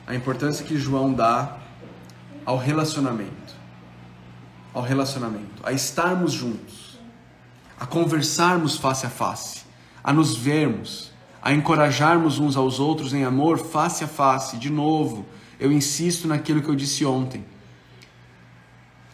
a 0.05 0.13
importância 0.13 0.65
que 0.65 0.77
João 0.77 1.13
dá 1.13 1.55
ao 2.45 2.57
relacionamento, 2.57 3.55
ao 4.73 4.81
relacionamento, 4.81 5.63
a 5.63 5.71
estarmos 5.71 6.33
juntos, 6.33 6.99
a 7.79 7.85
conversarmos 7.85 8.75
face 8.75 9.05
a 9.05 9.09
face, 9.09 9.61
a 10.03 10.11
nos 10.11 10.35
vermos, 10.35 11.13
a 11.41 11.53
encorajarmos 11.53 12.37
uns 12.37 12.57
aos 12.57 12.81
outros 12.81 13.13
em 13.13 13.23
amor 13.23 13.59
face 13.59 14.03
a 14.03 14.07
face. 14.09 14.57
De 14.57 14.69
novo, 14.69 15.25
eu 15.57 15.71
insisto 15.71 16.27
naquilo 16.27 16.61
que 16.61 16.67
eu 16.67 16.75
disse 16.75 17.05
ontem. 17.05 17.45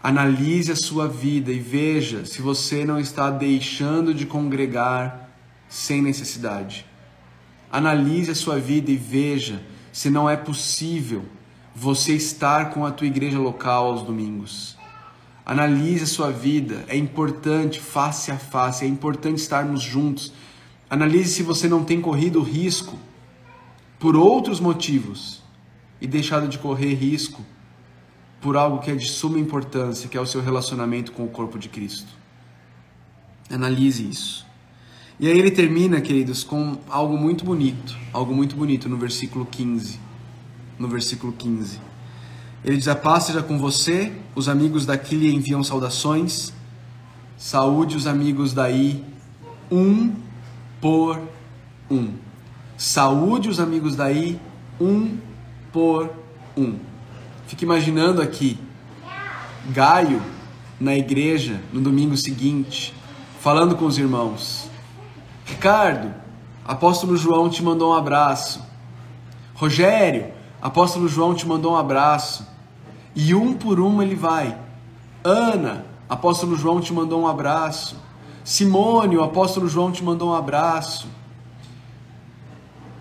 Analise 0.08 0.72
a 0.72 0.76
sua 0.76 1.08
vida 1.08 1.52
e 1.52 1.58
veja 1.58 2.26
se 2.26 2.40
você 2.40 2.86
não 2.86 3.00
está 3.00 3.32
deixando 3.32 4.14
de 4.14 4.24
congregar 4.24 5.32
sem 5.68 6.00
necessidade. 6.00 6.86
Analise 7.72 8.30
a 8.30 8.36
sua 8.36 8.60
vida 8.60 8.92
e 8.92 8.96
veja 8.96 9.64
se 9.92 10.12
não 10.12 10.30
é 10.30 10.38
possível 10.38 11.26
você 11.74 12.14
estar 12.14 12.70
com 12.70 12.86
a 12.86 12.92
tua 12.92 13.08
igreja 13.08 13.40
local 13.40 13.88
aos 13.88 14.04
domingos. 14.04 14.78
Analise 15.44 16.04
a 16.04 16.06
sua 16.08 16.30
vida, 16.30 16.86
é 16.88 16.96
importante 16.96 17.80
face 17.80 18.30
a 18.30 18.38
face, 18.38 18.86
é 18.86 18.88
importante 18.88 19.40
estarmos 19.40 19.82
juntos. 19.82 20.32
Analise 20.88 21.34
se 21.34 21.42
você 21.42 21.68
não 21.68 21.84
tem 21.84 22.00
corrido 22.00 22.44
risco 22.44 22.96
por 23.98 24.16
outros 24.16 24.60
motivos 24.60 25.42
e 26.00 26.06
deixado 26.06 26.48
de 26.48 26.60
correr 26.60 26.94
risco 26.94 27.44
por 28.46 28.56
algo 28.56 28.78
que 28.78 28.92
é 28.92 28.96
de 28.96 29.08
suma 29.08 29.40
importância, 29.40 30.08
que 30.08 30.16
é 30.16 30.22
o 30.22 30.26
seu 30.28 30.40
relacionamento 30.40 31.12
com 31.14 31.24
o 31.24 31.28
corpo 31.28 31.58
de 31.58 31.68
Cristo. 31.68 32.14
Analise 33.50 34.08
isso. 34.08 34.46
E 35.20 35.28
aí 35.28 35.36
ele 35.36 35.50
termina, 35.50 36.00
queridos, 36.00 36.44
com 36.44 36.78
algo 36.88 37.18
muito 37.18 37.44
bonito, 37.44 37.98
algo 38.14 38.36
muito 38.36 38.56
bonito 38.56 38.88
no 38.88 38.98
versículo 38.98 39.48
15. 39.48 40.00
No 40.78 40.88
versículo 40.88 41.34
15. 41.34 41.80
Ele 42.64 42.78
diz: 42.78 42.88
A 42.88 42.96
paz 42.96 43.24
seja 43.24 43.42
com 43.42 43.58
você, 43.58 44.14
os 44.36 44.48
amigos 44.48 44.86
daqui 44.86 45.16
lhe 45.16 45.34
enviam 45.34 45.64
saudações. 45.64 46.54
Saúde 47.36 47.98
os 47.98 48.06
amigos 48.06 48.54
daí, 48.54 49.04
um 49.72 50.14
por 50.80 51.20
um. 51.90 52.14
Saúde 52.78 53.50
os 53.50 53.60
amigos 53.60 53.96
daí, 53.96 54.40
um 54.80 55.18
por 55.74 56.14
um. 56.56 56.94
Fique 57.48 57.64
imaginando 57.64 58.22
aqui, 58.22 58.60
Gaio 59.70 60.22
na 60.80 60.96
igreja 60.96 61.62
no 61.72 61.80
domingo 61.80 62.18
seguinte, 62.18 62.94
falando 63.40 63.76
com 63.76 63.86
os 63.86 63.98
irmãos. 63.98 64.70
Ricardo, 65.46 66.14
apóstolo 66.66 67.16
João 67.16 67.50
te 67.50 67.64
mandou 67.64 67.92
um 67.92 67.96
abraço. 67.96 68.62
Rogério, 69.54 70.34
apóstolo 70.62 71.08
João 71.08 71.34
te 71.34 71.48
mandou 71.48 71.74
um 71.74 71.78
abraço. 71.78 72.48
E 73.16 73.34
um 73.34 73.54
por 73.54 73.80
um 73.80 74.02
ele 74.02 74.16
vai. 74.16 74.58
Ana, 75.24 75.86
apóstolo 76.10 76.56
João 76.56 76.82
te 76.82 76.92
mandou 76.92 77.22
um 77.22 77.28
abraço. 77.28 77.98
Simone, 78.44 79.18
o 79.18 79.24
apóstolo 79.24 79.68
João 79.68 79.92
te 79.92 80.04
mandou 80.04 80.30
um 80.32 80.36
abraço. 80.36 81.08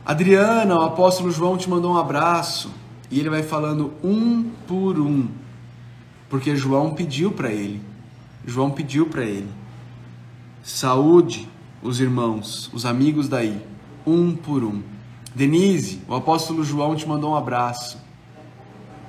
Adriana, 0.06 0.78
o 0.78 0.82
apóstolo 0.82 1.30
João 1.30 1.56
te 1.56 1.68
mandou 1.68 1.94
um 1.94 1.98
abraço. 1.98 2.70
E 3.10 3.20
ele 3.20 3.30
vai 3.30 3.42
falando 3.42 3.92
um 4.02 4.50
por 4.66 4.98
um. 4.98 5.28
Porque 6.28 6.56
João 6.56 6.94
pediu 6.94 7.32
para 7.32 7.52
ele. 7.52 7.80
João 8.46 8.70
pediu 8.70 9.06
para 9.06 9.24
ele. 9.24 9.48
Saúde, 10.62 11.48
os 11.82 12.00
irmãos, 12.00 12.70
os 12.72 12.86
amigos 12.86 13.28
daí, 13.28 13.60
um 14.06 14.34
por 14.34 14.64
um. 14.64 14.82
Denise, 15.34 16.00
o 16.08 16.14
apóstolo 16.14 16.64
João 16.64 16.94
te 16.96 17.06
mandou 17.06 17.32
um 17.32 17.36
abraço. 17.36 17.98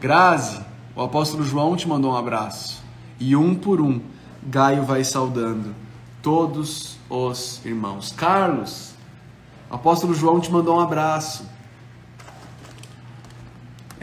Grazi, 0.01 0.60
o 0.95 1.01
apóstolo 1.01 1.43
João 1.43 1.75
te 1.75 1.88
mandou 1.88 2.13
um 2.13 2.17
abraço. 2.17 2.84
E 3.19 3.36
um 3.36 3.55
por 3.55 3.79
um, 3.79 4.01
Gaio 4.43 4.84
vai 4.84 5.03
saudando 5.03 5.73
todos 6.21 6.97
os 7.10 7.63
irmãos. 7.65 8.12
Carlos, 8.12 8.93
o 9.69 9.75
apóstolo 9.75 10.13
João 10.13 10.39
te 10.39 10.51
mandou 10.51 10.77
um 10.77 10.79
abraço. 10.79 11.45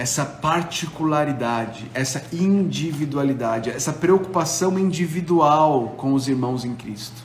Essa 0.02 0.24
particularidade, 0.24 1.88
essa 1.94 2.24
individualidade, 2.32 3.70
essa 3.70 3.92
preocupação 3.92 4.76
individual 4.76 5.94
com 5.96 6.12
os 6.14 6.26
irmãos 6.26 6.64
em 6.64 6.74
Cristo. 6.74 7.22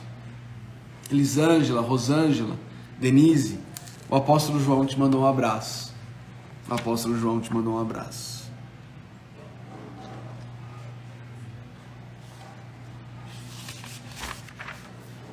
Elisângela, 1.10 1.80
Rosângela, 1.80 2.54
Denise, 2.96 3.58
O 4.08 4.14
apóstolo 4.14 4.60
João 4.60 4.86
te 4.86 4.96
mandou 4.96 5.22
um 5.22 5.26
abraço. 5.26 5.92
O 6.70 6.74
apóstolo 6.74 7.18
João 7.18 7.40
te 7.40 7.52
mandou 7.52 7.74
um 7.74 7.80
abraço. 7.80 8.48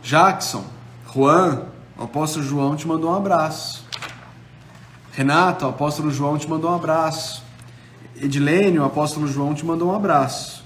Jackson, 0.02 0.66
Juan, 1.14 1.68
o 1.96 2.06
apóstolo 2.06 2.44
João 2.44 2.76
te 2.76 2.88
mandou 2.88 3.12
um 3.12 3.16
abraço. 3.16 3.85
Renata, 5.16 5.66
o 5.66 5.70
apóstolo 5.70 6.12
João 6.12 6.38
te 6.38 6.50
mandou 6.50 6.70
um 6.70 6.76
abraço. 6.76 7.42
Edilene, 8.22 8.78
o 8.80 8.84
apóstolo 8.84 9.26
João 9.26 9.54
te 9.54 9.66
mandou 9.66 9.90
um 9.90 9.96
abraço. 9.96 10.66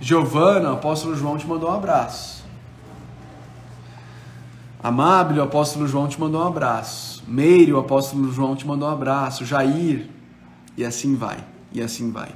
Giovana, 0.00 0.70
o 0.70 0.74
apóstolo 0.76 1.14
João 1.14 1.36
te 1.36 1.46
mandou 1.46 1.70
um 1.70 1.74
abraço. 1.74 2.42
Amável, 4.82 5.42
o 5.42 5.46
apóstolo 5.46 5.86
João 5.86 6.08
te 6.08 6.18
mandou 6.18 6.42
um 6.42 6.46
abraço. 6.46 7.22
Meire, 7.28 7.74
o 7.74 7.78
apóstolo 7.78 8.32
João 8.32 8.56
te 8.56 8.66
mandou 8.66 8.88
um 8.88 8.92
abraço. 8.92 9.44
Jair, 9.44 10.08
e 10.78 10.82
assim 10.82 11.14
vai, 11.14 11.44
e 11.70 11.82
assim 11.82 12.10
vai. 12.10 12.30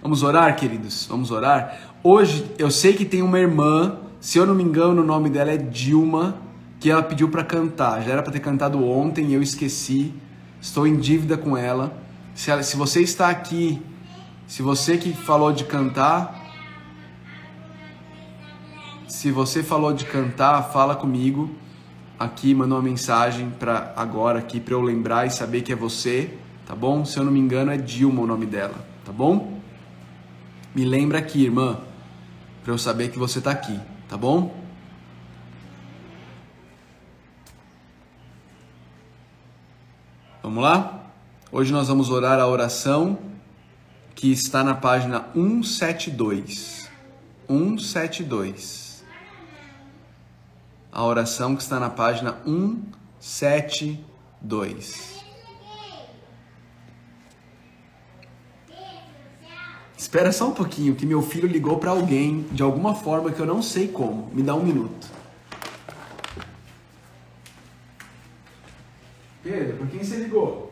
Vamos 0.00 0.22
orar, 0.22 0.56
queridos? 0.56 1.06
Vamos 1.06 1.30
orar? 1.30 1.78
Hoje 2.02 2.50
eu 2.56 2.70
sei 2.70 2.94
que 2.94 3.04
tem 3.04 3.20
uma 3.20 3.38
irmã, 3.38 3.98
se 4.20 4.38
eu 4.38 4.46
não 4.46 4.54
me 4.54 4.62
engano, 4.62 5.02
o 5.02 5.04
nome 5.04 5.28
dela 5.28 5.50
é 5.50 5.58
Dilma, 5.58 6.47
que 6.80 6.90
ela 6.90 7.02
pediu 7.02 7.28
para 7.28 7.44
cantar. 7.44 8.02
Já 8.02 8.12
era 8.12 8.22
para 8.22 8.32
ter 8.32 8.40
cantado 8.40 8.84
ontem 8.84 9.26
e 9.26 9.34
eu 9.34 9.42
esqueci. 9.42 10.14
Estou 10.60 10.86
em 10.86 10.96
dívida 10.96 11.36
com 11.36 11.56
ela. 11.56 11.96
Se, 12.34 12.50
ela, 12.50 12.62
se 12.62 12.76
você 12.76 13.00
está 13.00 13.28
aqui, 13.28 13.82
se 14.46 14.62
você 14.62 14.96
que 14.96 15.12
falou 15.12 15.52
de 15.52 15.64
cantar, 15.64 16.38
se 19.08 19.30
você 19.30 19.62
falou 19.62 19.92
de 19.92 20.04
cantar, 20.04 20.62
fala 20.70 20.94
comigo 20.94 21.50
aqui, 22.18 22.54
manda 22.54 22.74
uma 22.74 22.82
mensagem 22.82 23.50
para 23.50 23.92
agora 23.96 24.38
aqui 24.38 24.60
para 24.60 24.74
eu 24.74 24.80
lembrar 24.80 25.26
e 25.26 25.30
saber 25.30 25.62
que 25.62 25.72
é 25.72 25.76
você, 25.76 26.36
tá 26.66 26.74
bom? 26.74 27.04
Se 27.04 27.18
eu 27.18 27.24
não 27.24 27.32
me 27.32 27.38
engano 27.38 27.70
é 27.70 27.76
Dilma 27.76 28.22
o 28.22 28.26
nome 28.26 28.46
dela, 28.46 28.74
tá 29.04 29.12
bom? 29.12 29.58
Me 30.74 30.84
lembra 30.84 31.18
aqui, 31.18 31.44
irmã 31.44 31.78
para 32.68 32.74
eu 32.74 32.78
saber 32.78 33.08
que 33.08 33.18
você 33.18 33.38
está 33.38 33.50
aqui, 33.50 33.80
tá 34.10 34.16
bom? 34.18 34.54
Vamos 40.48 40.64
lá? 40.64 41.12
Hoje 41.52 41.70
nós 41.74 41.88
vamos 41.88 42.08
orar 42.08 42.40
a 42.40 42.46
oração 42.46 43.18
que 44.14 44.32
está 44.32 44.64
na 44.64 44.74
página 44.74 45.26
172. 45.34 46.88
172. 47.46 49.04
A 50.90 51.04
oração 51.04 51.54
que 51.54 51.60
está 51.60 51.78
na 51.78 51.90
página 51.90 52.38
172. 52.46 55.22
Espera 59.98 60.32
só 60.32 60.48
um 60.48 60.54
pouquinho, 60.54 60.94
que 60.94 61.04
meu 61.04 61.20
filho 61.20 61.46
ligou 61.46 61.76
para 61.76 61.90
alguém 61.90 62.46
de 62.52 62.62
alguma 62.62 62.94
forma 62.94 63.30
que 63.30 63.40
eu 63.40 63.44
não 63.44 63.60
sei 63.60 63.86
como. 63.86 64.30
Me 64.32 64.42
dá 64.42 64.54
um 64.54 64.62
minuto. 64.62 65.17
Pedro, 69.42 69.76
por 69.76 69.88
quem 69.88 70.02
você 70.02 70.16
ligou? 70.16 70.68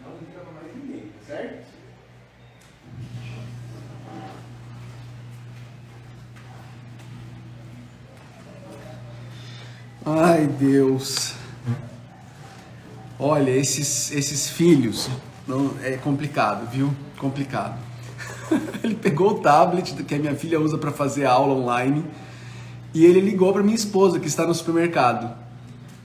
Não 0.00 0.18
liga 0.18 0.40
para 0.40 0.52
mais 0.52 0.76
ninguém, 0.76 1.12
certo? 1.26 1.66
Ai, 10.04 10.46
Deus. 10.46 11.39
Olha, 13.32 13.52
esses, 13.52 14.10
esses 14.10 14.50
filhos, 14.50 15.08
não, 15.46 15.70
é 15.84 15.92
complicado, 15.92 16.68
viu? 16.68 16.92
Complicado. 17.16 17.78
ele 18.82 18.96
pegou 18.96 19.30
o 19.30 19.34
tablet 19.38 19.94
que 20.02 20.14
a 20.16 20.18
minha 20.18 20.34
filha 20.34 20.58
usa 20.58 20.76
para 20.76 20.90
fazer 20.90 21.26
aula 21.26 21.54
online 21.54 22.04
e 22.92 23.04
ele 23.06 23.20
ligou 23.20 23.52
para 23.52 23.62
minha 23.62 23.76
esposa 23.76 24.18
que 24.18 24.26
está 24.26 24.44
no 24.44 24.52
supermercado. 24.52 25.32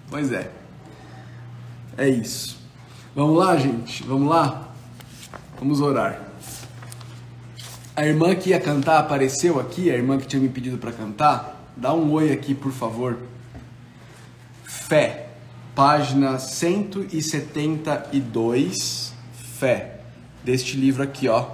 Pois 0.07 0.31
é. 0.31 0.51
É 1.97 2.07
isso. 2.07 2.59
Vamos 3.15 3.39
lá, 3.39 3.57
gente? 3.57 4.03
Vamos 4.03 4.29
lá? 4.29 4.69
Vamos 5.57 5.81
orar. 5.81 6.21
A 7.95 8.05
irmã 8.05 8.35
que 8.35 8.51
ia 8.51 8.59
cantar 8.59 8.99
apareceu 8.99 9.59
aqui, 9.59 9.89
a 9.89 9.95
irmã 9.95 10.19
que 10.19 10.27
tinha 10.27 10.39
me 10.39 10.49
pedido 10.49 10.77
para 10.77 10.91
cantar. 10.91 11.73
Dá 11.75 11.91
um 11.91 12.11
oi 12.11 12.31
aqui, 12.31 12.53
por 12.53 12.71
favor. 12.71 13.17
Fé, 14.63 15.24
página 15.75 16.39
172, 16.39 19.13
Fé, 19.59 19.99
deste 20.43 20.75
livro 20.77 21.03
aqui, 21.03 21.27
ó. 21.27 21.49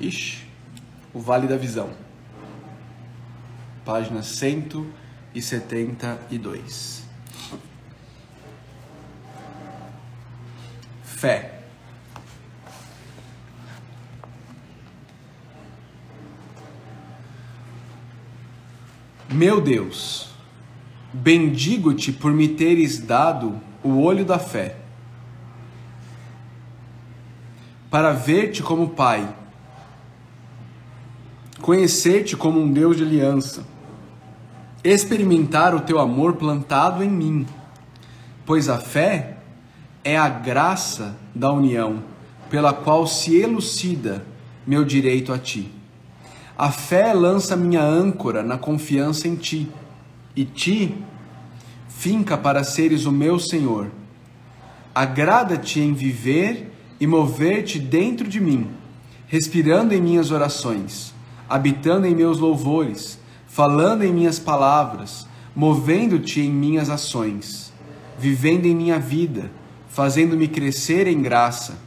Ixi, 0.00 0.44
o 1.14 1.20
Vale 1.20 1.46
da 1.46 1.56
Visão. 1.56 1.90
Página 3.84 4.24
172. 4.24 7.04
Fé. 11.04 11.60
Meu 19.32 19.60
Deus, 19.60 20.29
Bendigo-te 21.12 22.12
por 22.12 22.32
me 22.32 22.46
teres 22.46 23.00
dado 23.00 23.60
o 23.82 24.00
olho 24.00 24.24
da 24.24 24.38
fé, 24.38 24.76
para 27.90 28.12
ver-te 28.12 28.62
como 28.62 28.90
Pai, 28.90 29.28
conhecer-te 31.60 32.36
como 32.36 32.60
um 32.60 32.72
Deus 32.72 32.96
de 32.96 33.02
aliança, 33.02 33.66
experimentar 34.84 35.74
o 35.74 35.80
teu 35.80 35.98
amor 35.98 36.34
plantado 36.34 37.02
em 37.02 37.10
mim, 37.10 37.44
pois 38.46 38.68
a 38.68 38.78
fé 38.78 39.38
é 40.04 40.16
a 40.16 40.28
graça 40.28 41.16
da 41.34 41.50
união 41.50 42.04
pela 42.48 42.72
qual 42.72 43.04
se 43.06 43.36
elucida 43.36 44.24
meu 44.64 44.84
direito 44.84 45.32
a 45.32 45.38
ti. 45.38 45.72
A 46.56 46.70
fé 46.70 47.12
lança 47.12 47.56
minha 47.56 47.82
âncora 47.82 48.42
na 48.42 48.56
confiança 48.56 49.26
em 49.26 49.34
ti 49.34 49.68
e 50.34 50.44
ti 50.44 50.96
finca 51.88 52.36
para 52.38 52.64
seres 52.64 53.04
o 53.04 53.12
meu 53.12 53.38
Senhor. 53.38 53.90
Agrada-te 54.94 55.80
em 55.80 55.92
viver 55.92 56.72
e 56.98 57.06
mover-te 57.06 57.78
dentro 57.78 58.28
de 58.28 58.40
mim, 58.40 58.70
respirando 59.26 59.94
em 59.94 60.00
minhas 60.00 60.30
orações, 60.30 61.14
habitando 61.48 62.06
em 62.06 62.14
meus 62.14 62.38
louvores, 62.38 63.18
falando 63.46 64.02
em 64.02 64.12
minhas 64.12 64.38
palavras, 64.38 65.26
movendo-te 65.54 66.40
em 66.40 66.50
minhas 66.50 66.88
ações, 66.88 67.72
vivendo 68.18 68.66
em 68.66 68.74
minha 68.74 68.98
vida, 68.98 69.50
fazendo-me 69.88 70.48
crescer 70.48 71.06
em 71.06 71.20
graça. 71.20 71.78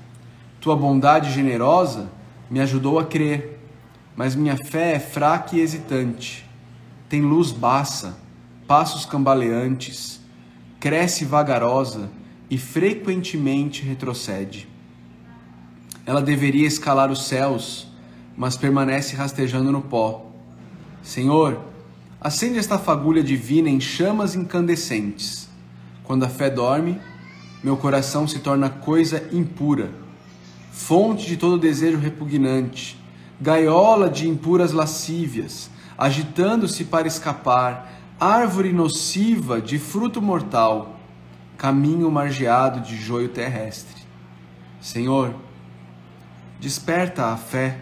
Tua 0.60 0.76
bondade 0.76 1.32
generosa 1.32 2.12
me 2.50 2.60
ajudou 2.60 3.00
a 3.00 3.06
crer, 3.06 3.60
mas 4.16 4.36
minha 4.36 4.58
fé 4.58 4.94
é 4.94 5.00
fraca 5.00 5.56
e 5.56 5.60
hesitante. 5.60 6.48
Tem 7.10 7.22
luz 7.22 7.52
baça 7.52 8.23
passos 8.68 9.06
cambaleantes, 9.06 10.20
cresce 10.80 11.26
vagarosa 11.26 12.10
e 12.50 12.58
frequentemente 12.58 13.84
retrocede. 13.84 14.68
Ela 16.06 16.22
deveria 16.22 16.68
escalar 16.68 17.10
os 17.10 17.26
céus, 17.26 17.88
mas 18.36 18.58
permanece 18.58 19.16
rastejando 19.16 19.72
no 19.72 19.82
pó. 19.82 20.26
Senhor, 21.02 21.62
acende 22.20 22.60
esta 22.60 22.78
fagulha 22.78 23.24
divina 23.24 23.70
em 23.70 23.80
chamas 23.80 24.36
incandescentes. 24.36 25.50
Quando 26.04 26.24
a 26.24 26.30
fé 26.30 26.50
dorme, 26.50 27.00
meu 27.64 27.78
coração 27.78 28.28
se 28.28 28.40
torna 28.40 28.70
coisa 28.70 29.30
impura, 29.32 29.92
fonte 30.72 31.26
de 31.26 31.38
todo 31.38 31.58
desejo 31.58 31.98
repugnante, 31.98 33.00
gaiola 33.40 34.10
de 34.10 34.28
impuras 34.28 34.74
lascívias, 34.74 35.70
agitando-se 35.98 36.84
para 36.84 37.08
escapar, 37.08 37.93
árvore 38.20 38.72
nociva 38.72 39.62
de 39.62 39.78
fruto 39.78 40.22
mortal, 40.22 41.00
caminho 41.58 42.10
margeado 42.12 42.82
de 42.82 42.96
joio 42.96 43.30
terrestre. 43.30 44.04
Senhor, 44.82 45.34
desperta 46.60 47.28
a 47.28 47.38
fé, 47.38 47.80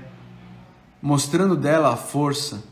mostrando 1.02 1.56
dela 1.56 1.94
a 1.94 1.98
força, 1.98 2.64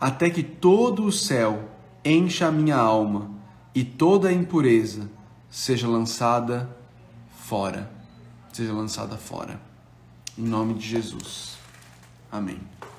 até 0.00 0.28
que 0.28 0.42
todo 0.42 1.04
o 1.04 1.12
céu 1.12 1.68
encha 2.04 2.46
a 2.46 2.52
minha 2.52 2.76
alma 2.76 3.30
e 3.74 3.84
toda 3.84 4.28
a 4.28 4.32
impureza 4.32 5.08
seja 5.50 5.88
lançada 5.88 6.68
fora. 7.46 7.90
Seja 8.52 8.72
lançada 8.72 9.16
fora. 9.16 9.60
Em 10.38 10.42
nome 10.42 10.74
de 10.74 10.86
Jesus. 10.86 11.56
Amém. 12.30 12.75